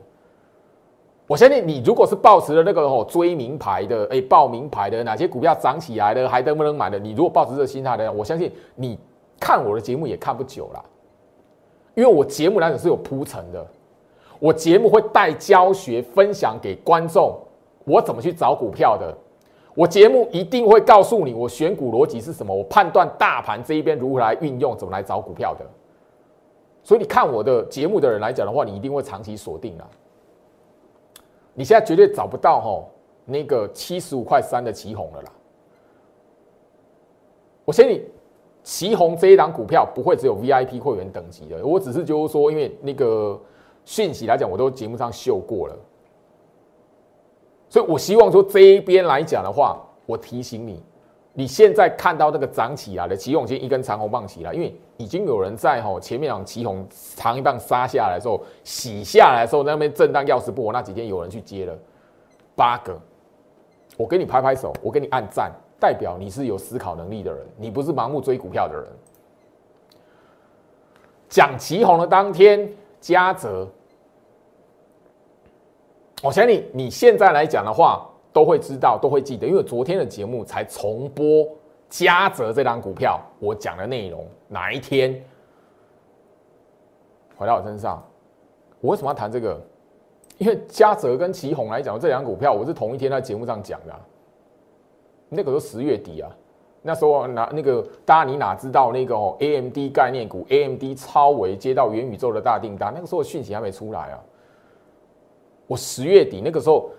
[1.27, 6.97] 我相信你，如果是抱持了那个哦追名牌的，哎报名牌的，哪些股票涨起来了还能不能买的？
[6.97, 8.97] 你如果抱持这个心态的，我相信你
[9.37, 10.85] 看我的节目也看不久了，
[11.95, 13.67] 因为我节目来讲是有铺陈的，
[14.39, 17.37] 我节目会带教学分享给观众，
[17.83, 19.13] 我怎么去找股票的，
[19.75, 25.65] 我节目一定会告诉你我选股逻辑是什么，我判断大盘这一边如何来运用，怎么来找股票的。
[26.83, 29.85] 所以你看我的节目的人来讲的话，你一定会长期锁定了。
[31.59, 32.85] 你现在绝对找不到哈
[33.25, 35.31] 那个七十五块三的旗红了啦。
[37.65, 38.05] 我相信
[38.61, 43.41] 旗红这一档股票不会只有 VIP 会员等级的，我只是就是说，因为那个
[43.85, 45.75] 讯息来讲，我都节目上秀过了，
[47.69, 50.83] 所以我希望说这一边来讲的话，我提醒你。
[51.39, 56.83] 你现在看到那个涨起来的起红线一根长红棒起来，因为已经有人在吼前面两起红
[57.15, 61.77] 长一棒杀下来之后洗下来的时候，那边震荡钥匙布，那几天有人去接了
[62.55, 62.99] 八个，
[63.97, 68.87] 我给你拍拍手，我给你按赞，代表你是有思考能力的人，你不是盲目追股票的人。
[71.29, 72.67] 讲起红的当天，
[72.99, 73.67] 嘉泽，
[76.23, 78.09] 我想你你现在来讲的话。
[78.37, 81.49] 都会知道，都会记得，因为昨天的节目才重播
[81.89, 85.19] 嘉泽这张股票，我讲的内容哪一天
[87.35, 87.99] 回到我身上，
[88.79, 89.59] 我为什么要谈这个？
[90.37, 93.99] 因为嘉泽跟旗宏来讲这两股票，我是同一天在节目上讲的，
[95.29, 96.29] 那个时候十月底啊，
[96.83, 104.23] 那时候哪那个大家你哪知道那个哦，AMD 概念股，AMD 超维接到元宇宙的大订单，那个时候讯息还没出来啊，
[105.65, 106.91] 我十月底那个时候。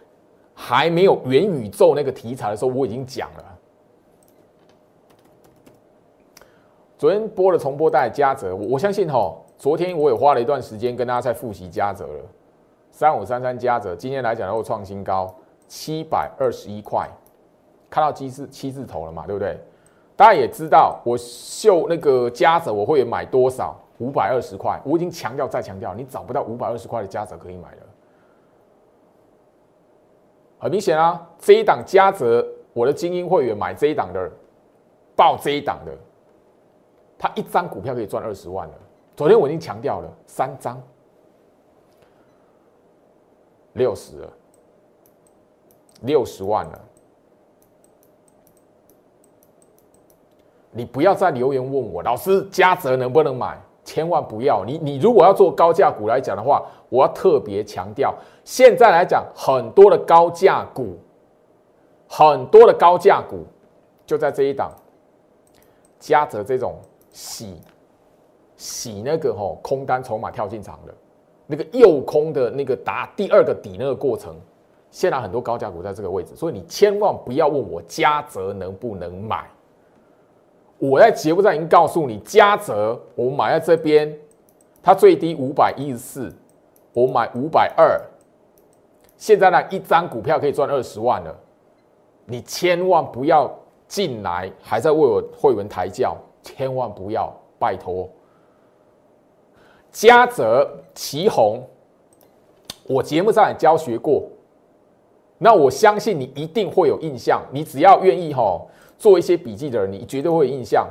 [0.60, 3.44] 还没有元宇宙那个题材的时候，我已经讲了。
[6.98, 12.24] 昨天播了重播带嘉泽，我我相信哈，昨天我也花了一段时间跟大家在复习嘉泽了。
[12.90, 15.32] 三五三三嘉泽，今天来讲又创新高，
[15.68, 17.08] 七百二十一块，
[17.88, 19.56] 看到七字七字头了嘛，对不对？
[20.16, 23.76] 大家也知道，我秀那个嘉泽，我会买多少？
[23.98, 27.78] 五百二十块，我已经强调再强调，你找不到五百二十块的嘉泽可以买了。
[30.58, 34.30] 很明显啊，这一档嘉泽，我的精英会员买这一档的，
[35.14, 35.92] 报这一档的，
[37.16, 38.74] 他一张股票可以赚二十万了。
[39.16, 40.80] 昨天我已经强调了，三张
[43.74, 44.32] 六十了，
[46.02, 46.84] 六十万了。
[50.70, 53.60] 你不要再留言问我，老师嘉泽能不能买？
[53.84, 54.64] 千万不要！
[54.66, 58.14] 你你如果要做高价股来讲的话，我要特别强调，
[58.48, 60.96] 现在来讲很多的高价股，
[62.08, 63.44] 很多的高价股
[64.06, 64.72] 就在这一档，
[65.98, 66.76] 嘉泽这种
[67.10, 67.60] 洗
[68.56, 70.94] 洗那个吼空单筹码跳进场的，
[71.46, 74.34] 那个诱空的那个打第二个底那个过程，
[74.90, 79.46] 现在很多高价股在这个位置，所以你千万不要问我嘉泽能不能买。
[80.78, 84.18] 我在节目上已经告诉你，嘉泽我买在这边，
[84.82, 86.32] 它最低五百一十四，
[86.94, 88.00] 我买五百二，
[89.18, 91.38] 现在呢一张股票可以赚二十万了，
[92.24, 93.54] 你千万不要
[93.86, 98.08] 进来还在为我会员抬轿，千万不要，拜托。
[99.90, 101.62] 嘉泽、旗红，
[102.84, 104.22] 我节目上也教学过，
[105.36, 108.70] 那我相信你一定会有印象，你只要愿意吼。
[108.98, 110.86] 做一些笔记的人，你绝对会有印象。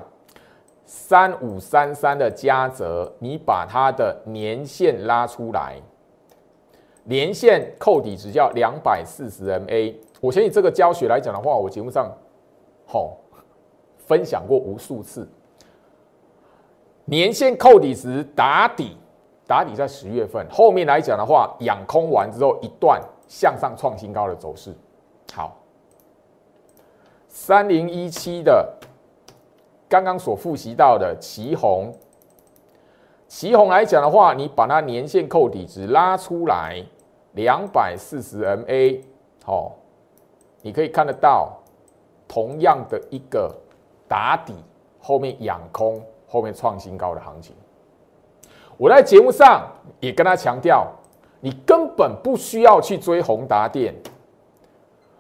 [0.86, 5.76] 三五三三的嘉泽，你把它的年限拉出来，
[7.10, 9.96] 年线扣底值叫两百四十 MA。
[10.20, 12.12] 我相信这个教学来讲的话，我节目上
[12.86, 13.16] 好
[13.98, 15.26] 分享过无数次。
[17.06, 18.98] 年线扣底值打底，
[19.48, 24.76] 打底在十月份，后面来讲的话，养空完之后一段向上创新高的走势。
[25.34, 25.58] 好，
[27.30, 28.74] 三零一七的。
[29.90, 31.96] 刚刚所复习到的旗红，
[33.30, 36.84] 旗红来讲的话，你把它年线扣底值拉出来，
[37.38, 39.00] 两百四十 MA，
[39.46, 39.76] 好，
[40.62, 41.58] 你可以看得到，
[42.28, 43.56] 同样的一个
[44.10, 44.54] 打底，
[45.00, 47.56] 后面养空，后面创新高的行情。
[48.76, 49.66] 我在节目上
[50.02, 50.86] 也跟他强调，
[51.40, 53.96] 你根本不需要去追宏达电，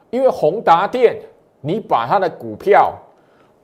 [0.10, 1.22] 因为宏达电，
[1.62, 2.94] 你把它的股票。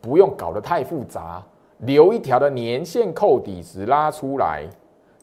[0.01, 1.41] 不用搞得太复杂，
[1.77, 4.67] 留一条的年线扣底值拉出来，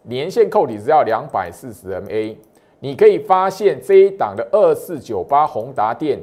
[0.04, 2.34] 年线扣底值要两百四十 MA。
[2.80, 6.18] 你可以发现这一档的二四九八宏达电，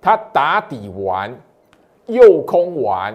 [0.00, 1.32] 它打底完
[2.06, 3.14] 又空完，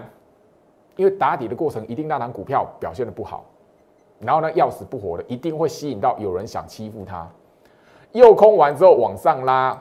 [0.95, 3.43] 因为打底的过程一定那档股票表现的不好，
[4.19, 7.27] 然后呢要死不活的，一定会吸引到有人想欺负它。
[8.11, 9.75] 又空完之后往上拉，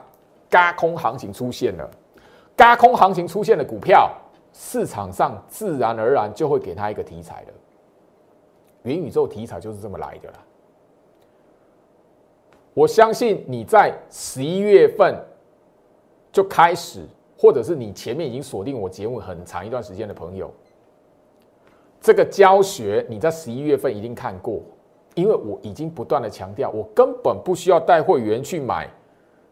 [0.49, 1.89] 嘎空行情出现了，
[2.55, 4.11] 嘎空行情出现的股票。
[4.55, 7.53] 市场上自然而然就会给他一个题材了，
[8.83, 10.35] 元宇宙题材就是这么来的啦。
[12.73, 15.15] 我相信你在十一月份
[16.31, 17.05] 就开始，
[17.37, 20.51] 或者是你前面已经锁定我节目很长一段时间的朋友，
[22.01, 24.59] 这个教学你在十一月份一定看过，
[25.13, 28.89] 因为我已经不断的强调，我根本不需要带会员去买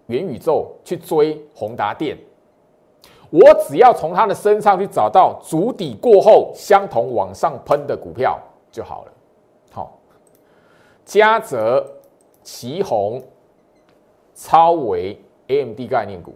[0.08, 2.18] 元宇宙去追宏达电。
[3.30, 8.38] 我只要从他的身上去找到足底过后相同往上喷的股票
[8.72, 9.12] 就好了。
[9.72, 9.98] 好，
[11.06, 11.86] 嘉泽、
[12.44, 13.22] 旗宏、
[14.34, 16.34] 超维、AMD 概念股，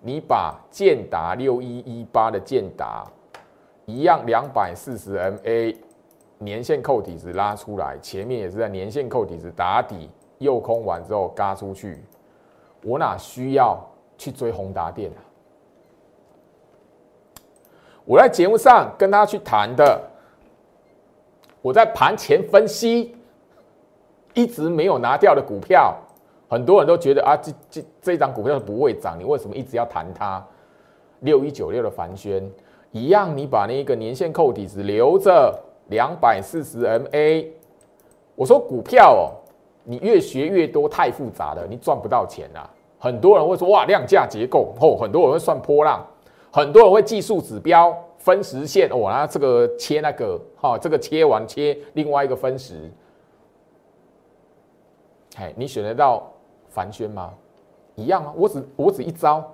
[0.00, 3.04] 你把建达六一一八的建达
[3.86, 5.76] 一样两百四十 MA
[6.38, 12.02] 年线扣底值拉出来，前面也是在年线扣底值打底右空完之后嘎出去，
[12.84, 13.78] 我哪需要
[14.16, 15.20] 去追宏达电啊？
[18.04, 20.00] 我在节目上跟他去谈的，
[21.60, 23.14] 我在盘前分析，
[24.38, 25.96] 一直没有拿掉的股票，
[26.48, 30.40] 很多人都觉得啊，这这这一张股票不会涨，你为什么一直要谈它？
[31.20, 32.48] 六一九六的凡轩
[32.92, 35.52] 一样，你把那个年线扣底值留着
[35.88, 37.46] 两百四十 MA。
[38.36, 39.34] 我说股票哦，
[39.82, 42.70] 你越学越多，太复杂了，你赚不到钱啊。
[42.96, 46.06] 很多人会说哇，量价结构哦，很多人会算波浪。
[46.52, 52.90] 很多人会技术指标分时线，哦，然后这个切那个，哈，这个切完切另外一个分时，
[55.38, 56.24] 哎，你选得到
[56.68, 57.32] 凡轩吗？
[57.94, 58.32] 一样吗？
[58.36, 59.44] 我只我只一招，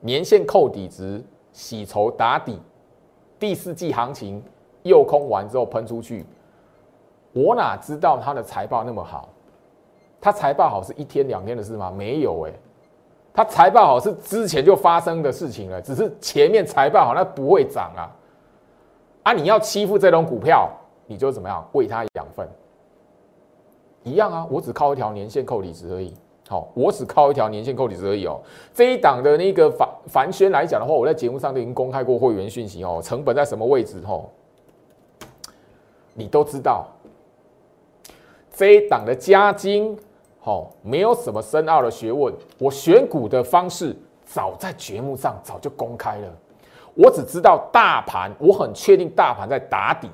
[0.00, 1.22] 年限扣底值，
[1.52, 2.58] 洗筹打底，
[3.38, 4.42] 第四季行情
[4.82, 6.24] 又空完之后喷出去，
[7.32, 9.28] 我哪知道他的财报那么好？
[10.20, 11.90] 他财报好是一天两天的事吗？
[11.90, 12.52] 没有哎。
[13.34, 18.10] 它财报好是之前就发生的事情了，只是前面财报好那不会涨啊。
[19.22, 20.68] 啊，你要欺负这种股票，
[21.06, 22.48] 你就怎么样喂它养分？
[24.08, 26.14] 一样啊，我只靠一条年限扣底值而已。
[26.48, 28.40] 好，我只靠一条年限扣底值而已哦。
[28.72, 34.24] 这一档的那个凡凡轩来讲的话，我在节目上都已经公开过会员讯息哦，成本在什么位置哦，
[36.14, 36.86] 你都知道。
[38.52, 39.98] 这一档的加金。
[40.44, 43.94] 哦，没有什么深奥的学问，我选股的方式
[44.24, 46.28] 早在节目上早就公开了。
[46.94, 50.08] 我只知道大盘，我很确定大盘在打底，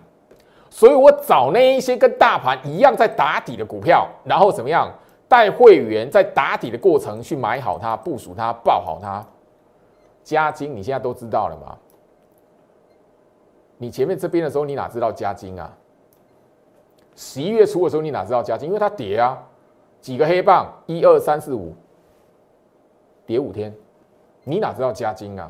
[0.75, 4.93] 所以我找那一些跟大盘一样在打底的股票，然后怎么样
[5.29, 9.25] 带会员在打底的过程去买好它、部署它、报好它。
[10.25, 11.79] 加金，你现在都知道了吗？
[13.79, 15.73] 你前面这边的时候，你哪知道加金啊？
[17.15, 18.67] 十一月初的时候，你哪知道加金？
[18.67, 19.41] 因为它跌啊。
[20.01, 21.73] 几个黑棒，一二三四五，
[23.25, 23.73] 跌五天，
[24.43, 25.49] 你哪知道加金啊？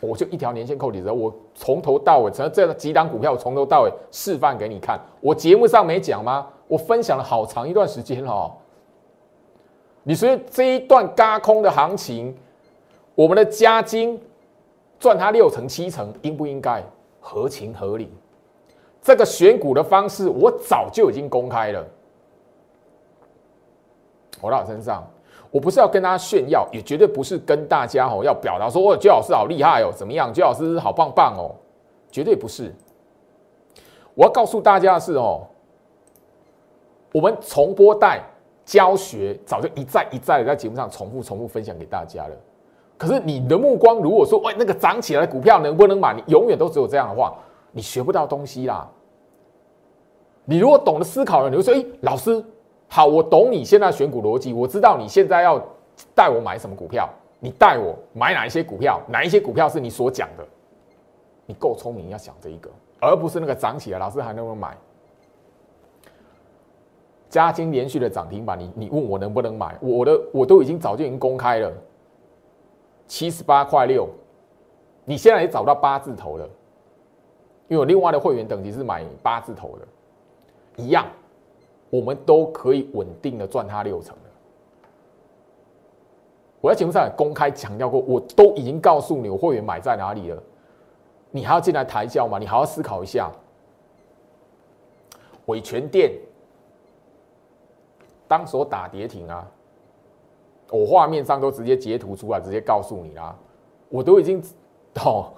[0.00, 5.00] 我就一条年线扣底子，我从头到尾，这这几档股票，从头到尾示范给你看。
[5.20, 6.46] 我节目上没讲吗？
[6.68, 8.52] 我分享了好长一段时间哦。
[10.02, 12.36] 你说这一段嘎空的行情，
[13.14, 14.20] 我们的加金
[14.98, 16.82] 赚它六成七成，应不应该？
[17.20, 18.12] 合情合理。
[19.00, 21.84] 这个选股的方式，我早就已经公开了。
[24.40, 25.04] 我到身上，
[25.50, 30.32] 我不是要跟大家炫耀，也绝对不是跟大家哦要表达说，哦，周老师好厉害哦，怎么样？
[30.32, 31.54] 周老师好棒棒哦，
[32.10, 32.74] 绝对不是。
[34.14, 35.46] 我要告诉大家的是哦，
[37.12, 38.20] 我们重播带
[38.64, 42.36] 教学早就一再一再的在节目上重复重复分享给大家了。
[42.98, 46.14] 可是你的目光如果说，喂，那个涨起来的股票能不能买？
[46.14, 47.34] 你永远都只有这样的话，
[47.72, 48.88] 你学不到东西啦。
[50.44, 52.44] 你如果懂得思考了，你会说，哎，老师。
[52.88, 55.62] 好，我懂你现在选股逻辑，我知道你现在要
[56.14, 57.08] 带我买什么股票，
[57.40, 60.46] 你带我买哪一些股票，哪一些股票是你所讲的，
[61.44, 62.70] 你够聪明要想这一个，
[63.00, 64.76] 而不是那个涨起来，老师还能不能买？
[67.28, 69.76] 嘉金连续的涨停板，你你问我能不能买？
[69.80, 71.70] 我的我都已经早就已经公开了，
[73.06, 74.08] 七十八块六，
[75.04, 76.48] 你现在也找到八字头了，
[77.68, 81.04] 因为我另外的会员等级是买八字头的，一样。
[81.90, 84.22] 我们都可以稳定的赚它六成的。
[86.60, 90.42] 我在节目上也公开强调过，我都已经告诉你我会员买在哪里了，
[91.30, 92.38] 你还要进来抬轿吗？
[92.38, 93.30] 你好好思考一下。
[95.46, 96.12] 伟权店
[98.26, 99.48] 当时打跌停啊，
[100.70, 103.36] 我画面上都直接截图出来，直接告诉你啦，
[103.88, 104.42] 我都已经
[105.04, 105.32] 哦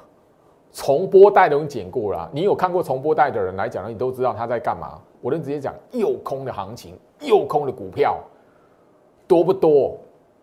[0.73, 4.99] 重播带都剪过了，你有看过重播带的人来讲，你都知道他在干嘛。
[5.21, 8.19] 我能直接讲，诱空的行情，诱空的股票
[9.27, 9.99] 多不多？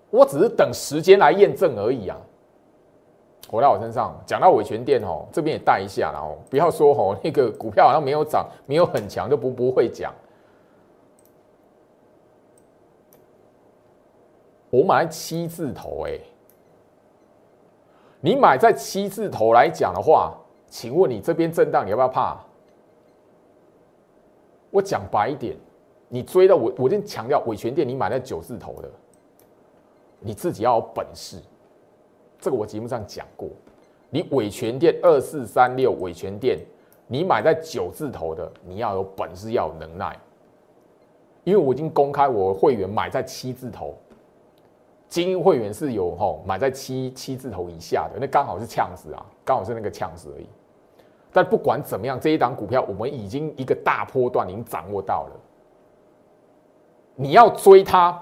[0.09, 2.17] 我只是等时间来验证而已啊。
[3.49, 10.13] 回到我身上，讲到伟权店哦，这边也带一下然后不要说哦，那个股票好像没有涨，没有很强，就不不会讲。
[14.69, 16.19] 我买七字头，哎，
[18.19, 20.35] 你买在七字头来讲的话，
[20.67, 22.37] 请问你这边震荡，你要不要怕？
[24.75, 25.55] 我讲白一点，
[26.09, 28.91] 你追到我，我先强调，伟权店你买在九字头的，
[30.19, 31.37] 你自己要有本事。
[32.37, 33.47] 这个我节目上讲过，
[34.09, 36.59] 你伟权店二四三六伟权店，
[37.07, 40.13] 你买在九字头的，你要有本事，要有能耐。
[41.45, 43.95] 因为我已经公开，我会员买在七字头，
[45.07, 50.49] 精英会员是有吼买在七七字头以下的，那刚好是呛死啊，刚好是那个呛死而已。
[51.35, 55.31] 但不管怎么样，这一档股票我们已经一个大波段已经掌握到了。
[57.13, 58.17] 你要追它，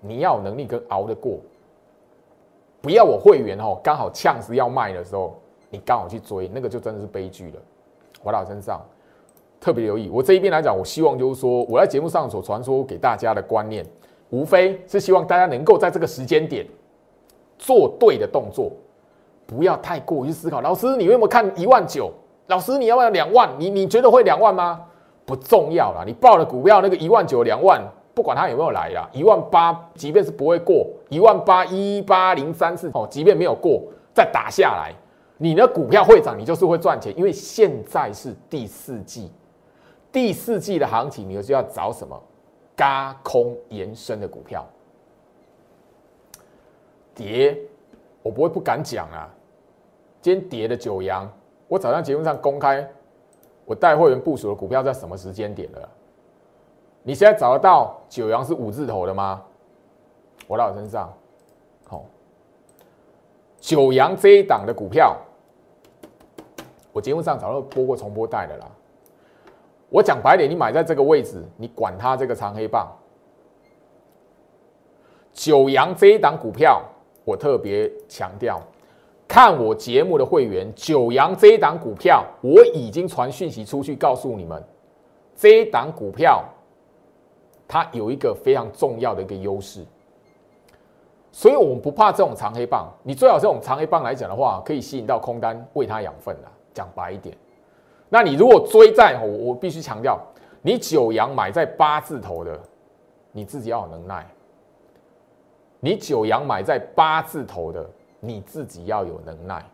[0.00, 1.40] 你要有能力跟熬得过。
[2.80, 5.34] 不要我会员哦，刚好呛死要卖的时候，
[5.70, 7.60] 你刚好去追，那个就真的是悲剧了。
[8.22, 8.80] 回到身上，
[9.58, 10.08] 特别留意。
[10.08, 13.84] 我这一边来讲，我希望就是说，我在节目上所传说给大家的观念，
[14.30, 16.64] 无非是希望大家能够在这个时间点
[17.58, 18.70] 做对的动作，
[19.48, 20.60] 不要太过于思考。
[20.60, 22.12] 老师，你有没有看一万九？
[22.46, 23.50] 老师，你要不要两万？
[23.58, 24.86] 你你觉得会两万吗？
[25.24, 27.82] 不重要啦，你报的股票那个一万九、两万，
[28.14, 33.82] 不管它有没有来啦，一万八，即便是不会过一万八一八零三四哦，即便没有过，
[34.14, 34.94] 再打下来，
[35.36, 37.12] 你的股票会涨，你就是会赚钱。
[37.18, 39.32] 因为现在是第四季，
[40.12, 42.16] 第四季的行情，你就是要找什么？
[42.76, 44.64] 嘎空延伸的股票，
[47.14, 47.58] 跌，
[48.22, 49.28] 我不会不敢讲啊。
[50.22, 51.28] 今天跌的九阳。
[51.68, 52.88] 我早上节目上公开，
[53.64, 55.88] 我带会员部署的股票在什么时间点了？
[57.02, 59.42] 你现在找得到九阳是五字头的吗？
[60.46, 61.12] 我在我身上，
[61.88, 62.04] 好，
[63.58, 65.16] 九阳这一档的股票，
[66.92, 68.66] 我节目上早就播过重播带的啦。
[69.88, 72.86] 我讲白点，你买在这个位置，你管它这个长黑棒。
[75.32, 76.82] 九阳这一档股票，
[77.24, 78.60] 我特别强调。
[79.36, 84.64] 看我节目的会员，九阳这一档股票，我已经传讯息出去告诉你们，
[85.34, 86.42] 这一档股票
[87.68, 89.84] 它有一个非常重要的一个优势，
[91.30, 92.90] 所以我们不怕这种长黑棒。
[93.02, 96.48] 你最好这种长黑棒来讲的话，可以吸引到空单喂它养分的。
[96.72, 97.36] 讲白一点，
[98.08, 100.18] 那你如果追在，我我必须强调，
[100.62, 102.58] 你九阳买在八字头的，
[103.32, 104.26] 你自己要有能耐。
[105.78, 107.86] 你九阳买在八字头的。
[108.26, 109.64] 你自己要有能耐，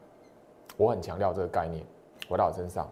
[0.76, 1.82] 我很强调这个概念，
[2.28, 2.88] 回到我身上。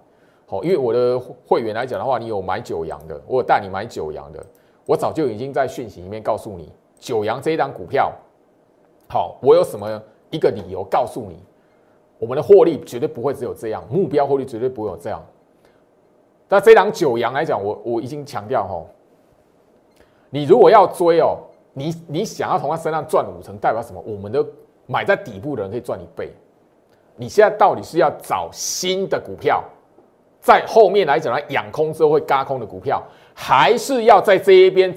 [0.46, 4.44] 好，因为我的会员来讲的话，你有买九阳的，我有带你买九阳的，
[4.86, 8.12] 我早就已经在讯息里面告诉你，九阳这一档股票，
[9.08, 11.38] 好，我有什么一个理由告诉你，
[12.18, 15.22] 我们的获利绝对不会只有这样，目标获利绝对不会有这样。
[16.48, 18.84] 但这档九阳来讲，我我已经强调哈，
[20.30, 21.38] 你如果要追哦，
[21.74, 24.02] 你你想要从他身上赚五成，代表什么？
[24.04, 24.44] 我们的
[24.90, 26.32] 买在底部的人可以赚一倍，
[27.14, 29.62] 你现在到底是要找新的股票，
[30.40, 33.00] 在后面来讲来养空之后会嘎空的股票，
[33.32, 34.92] 还是要在这一边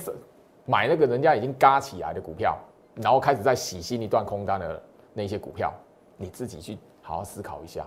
[0.66, 2.58] 买那个人家已经嘎起来的股票？
[2.96, 4.82] 然后开始在洗新一段空单的
[5.14, 5.72] 那些股票，
[6.18, 7.86] 你自己去好好思考一下，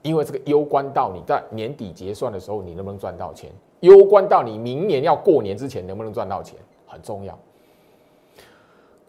[0.00, 7.38] 因为这个攸关到你在年底结算的时候你能不能赚到钱，攸关到你明年要过年之前能不能赚到钱，很重要。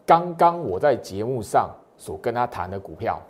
[0.04, 3.20] 刚刚我在节目上所跟他谈的股票，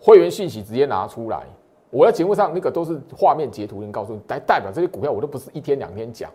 [0.00, 1.42] 会员信息直接拿出来，
[1.90, 6.30] 我在节目上那个都是画面截图，能告诉你，代代表这些股票我都不是一天两天讲。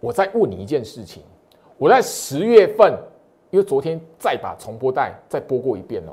[0.00, 1.22] 我在问你一件事情，
[1.78, 2.92] 我在十月份，
[3.50, 6.12] 因为昨天再把重播带再播过一遍哦。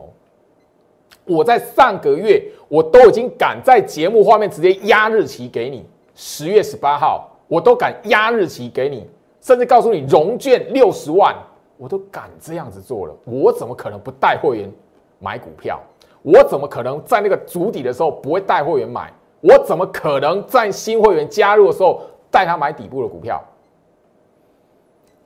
[1.26, 5.86] 我在上个月我都已经敢在节目画面直接压日期给你，
[6.16, 9.08] 十月十八号我都敢压日期给你，
[9.42, 11.36] 甚至告诉你融券六十万，
[11.80, 13.16] 我都敢这样子做了。
[13.24, 14.70] 我怎么可能不带会员
[15.18, 15.80] 买股票？
[16.22, 19.10] 我怎么可能在那个主底的时候不会带会员买？
[19.40, 23.42] 我怎么可能在新会员加入的时候带他买底部的股票？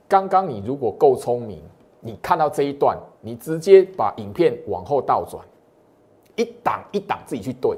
[0.08, 1.60] 刚刚你如果够聪明，
[2.00, 5.44] 你看到这一段，你直接把影片往后倒转，
[6.36, 7.76] 一档一档自己去对，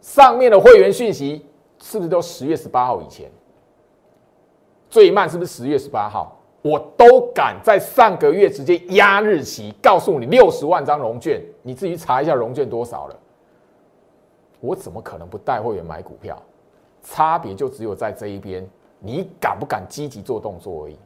[0.00, 1.46] 上面的会员讯息
[1.80, 3.30] 是不是都十月十八号以前？
[4.90, 6.37] 最慢是不是十月十八号？
[6.68, 13.16] 我都敢在上个月直接压日期，告诉你六十万张融券，你自己查一下融券多少了。
[14.60, 16.36] 我怎么可能不带会员买股票？
[17.02, 20.98] 差别就只有在这一边，你敢不敢积极做动作而已。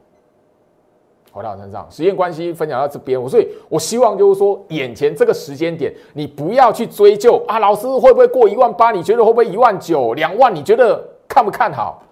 [1.31, 8.91] 回到身上，时间关系分享到这边，我所以我希望就是说，眼前这个时间点，你不要去追究啊，老师会不会过一万八？
[8.91, 10.53] 你觉得会不会一万九、两万？
[10.53, 12.03] 你觉得看不看好？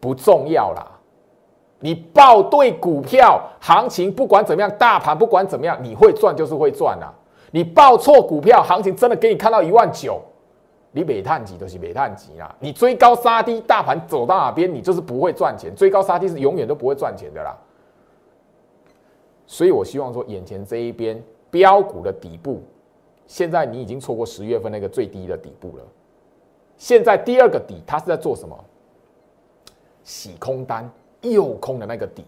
[0.00, 0.93] 不重要啦，
[1.84, 7.12] 你报对股票行情，不管怎么样，大盘不管怎么样，你会赚就是会赚啊。
[7.50, 10.18] 你报错股票，行情真的给你看到一万九，
[10.92, 12.56] 你煤炭级都是煤炭级啦。
[12.58, 15.76] 你追高杀低，大盘走到哪边，你就是不会赚钱。
[15.76, 17.54] 追高杀低是永远都不会赚钱的啦。
[19.46, 22.62] 所以，我希望说，眼前这一边标股的底部，
[23.26, 25.84] 现在你已经错过十月份那个最低的底部了。
[26.78, 28.58] 现在第二个底，它是在做什么？
[30.02, 30.90] 洗空单，
[31.24, 32.24] 右空的那个底。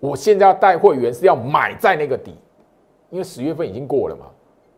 [0.00, 2.34] 我现在要带会员是要买在那个底，
[3.10, 4.26] 因为十月份已经过了嘛，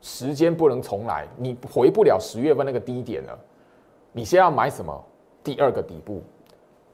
[0.01, 3.39] 时间不能重来，你回不了十月份那个低点了。
[4.13, 5.05] 你先要买什么？
[5.43, 6.23] 第二个底部，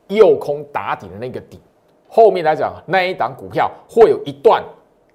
[0.08, 1.60] 右空打底的那个底。
[2.08, 4.62] 后面来讲，那一档股票会有一段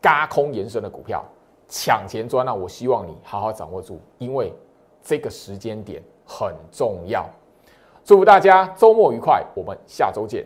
[0.02, 1.24] 嘎空延伸的股票
[1.68, 4.54] 抢钱赚，那我希望你好好掌握住，因为
[5.02, 7.28] 这个时间点很重要。
[8.04, 10.46] 祝福大家周末愉快，我们下周见。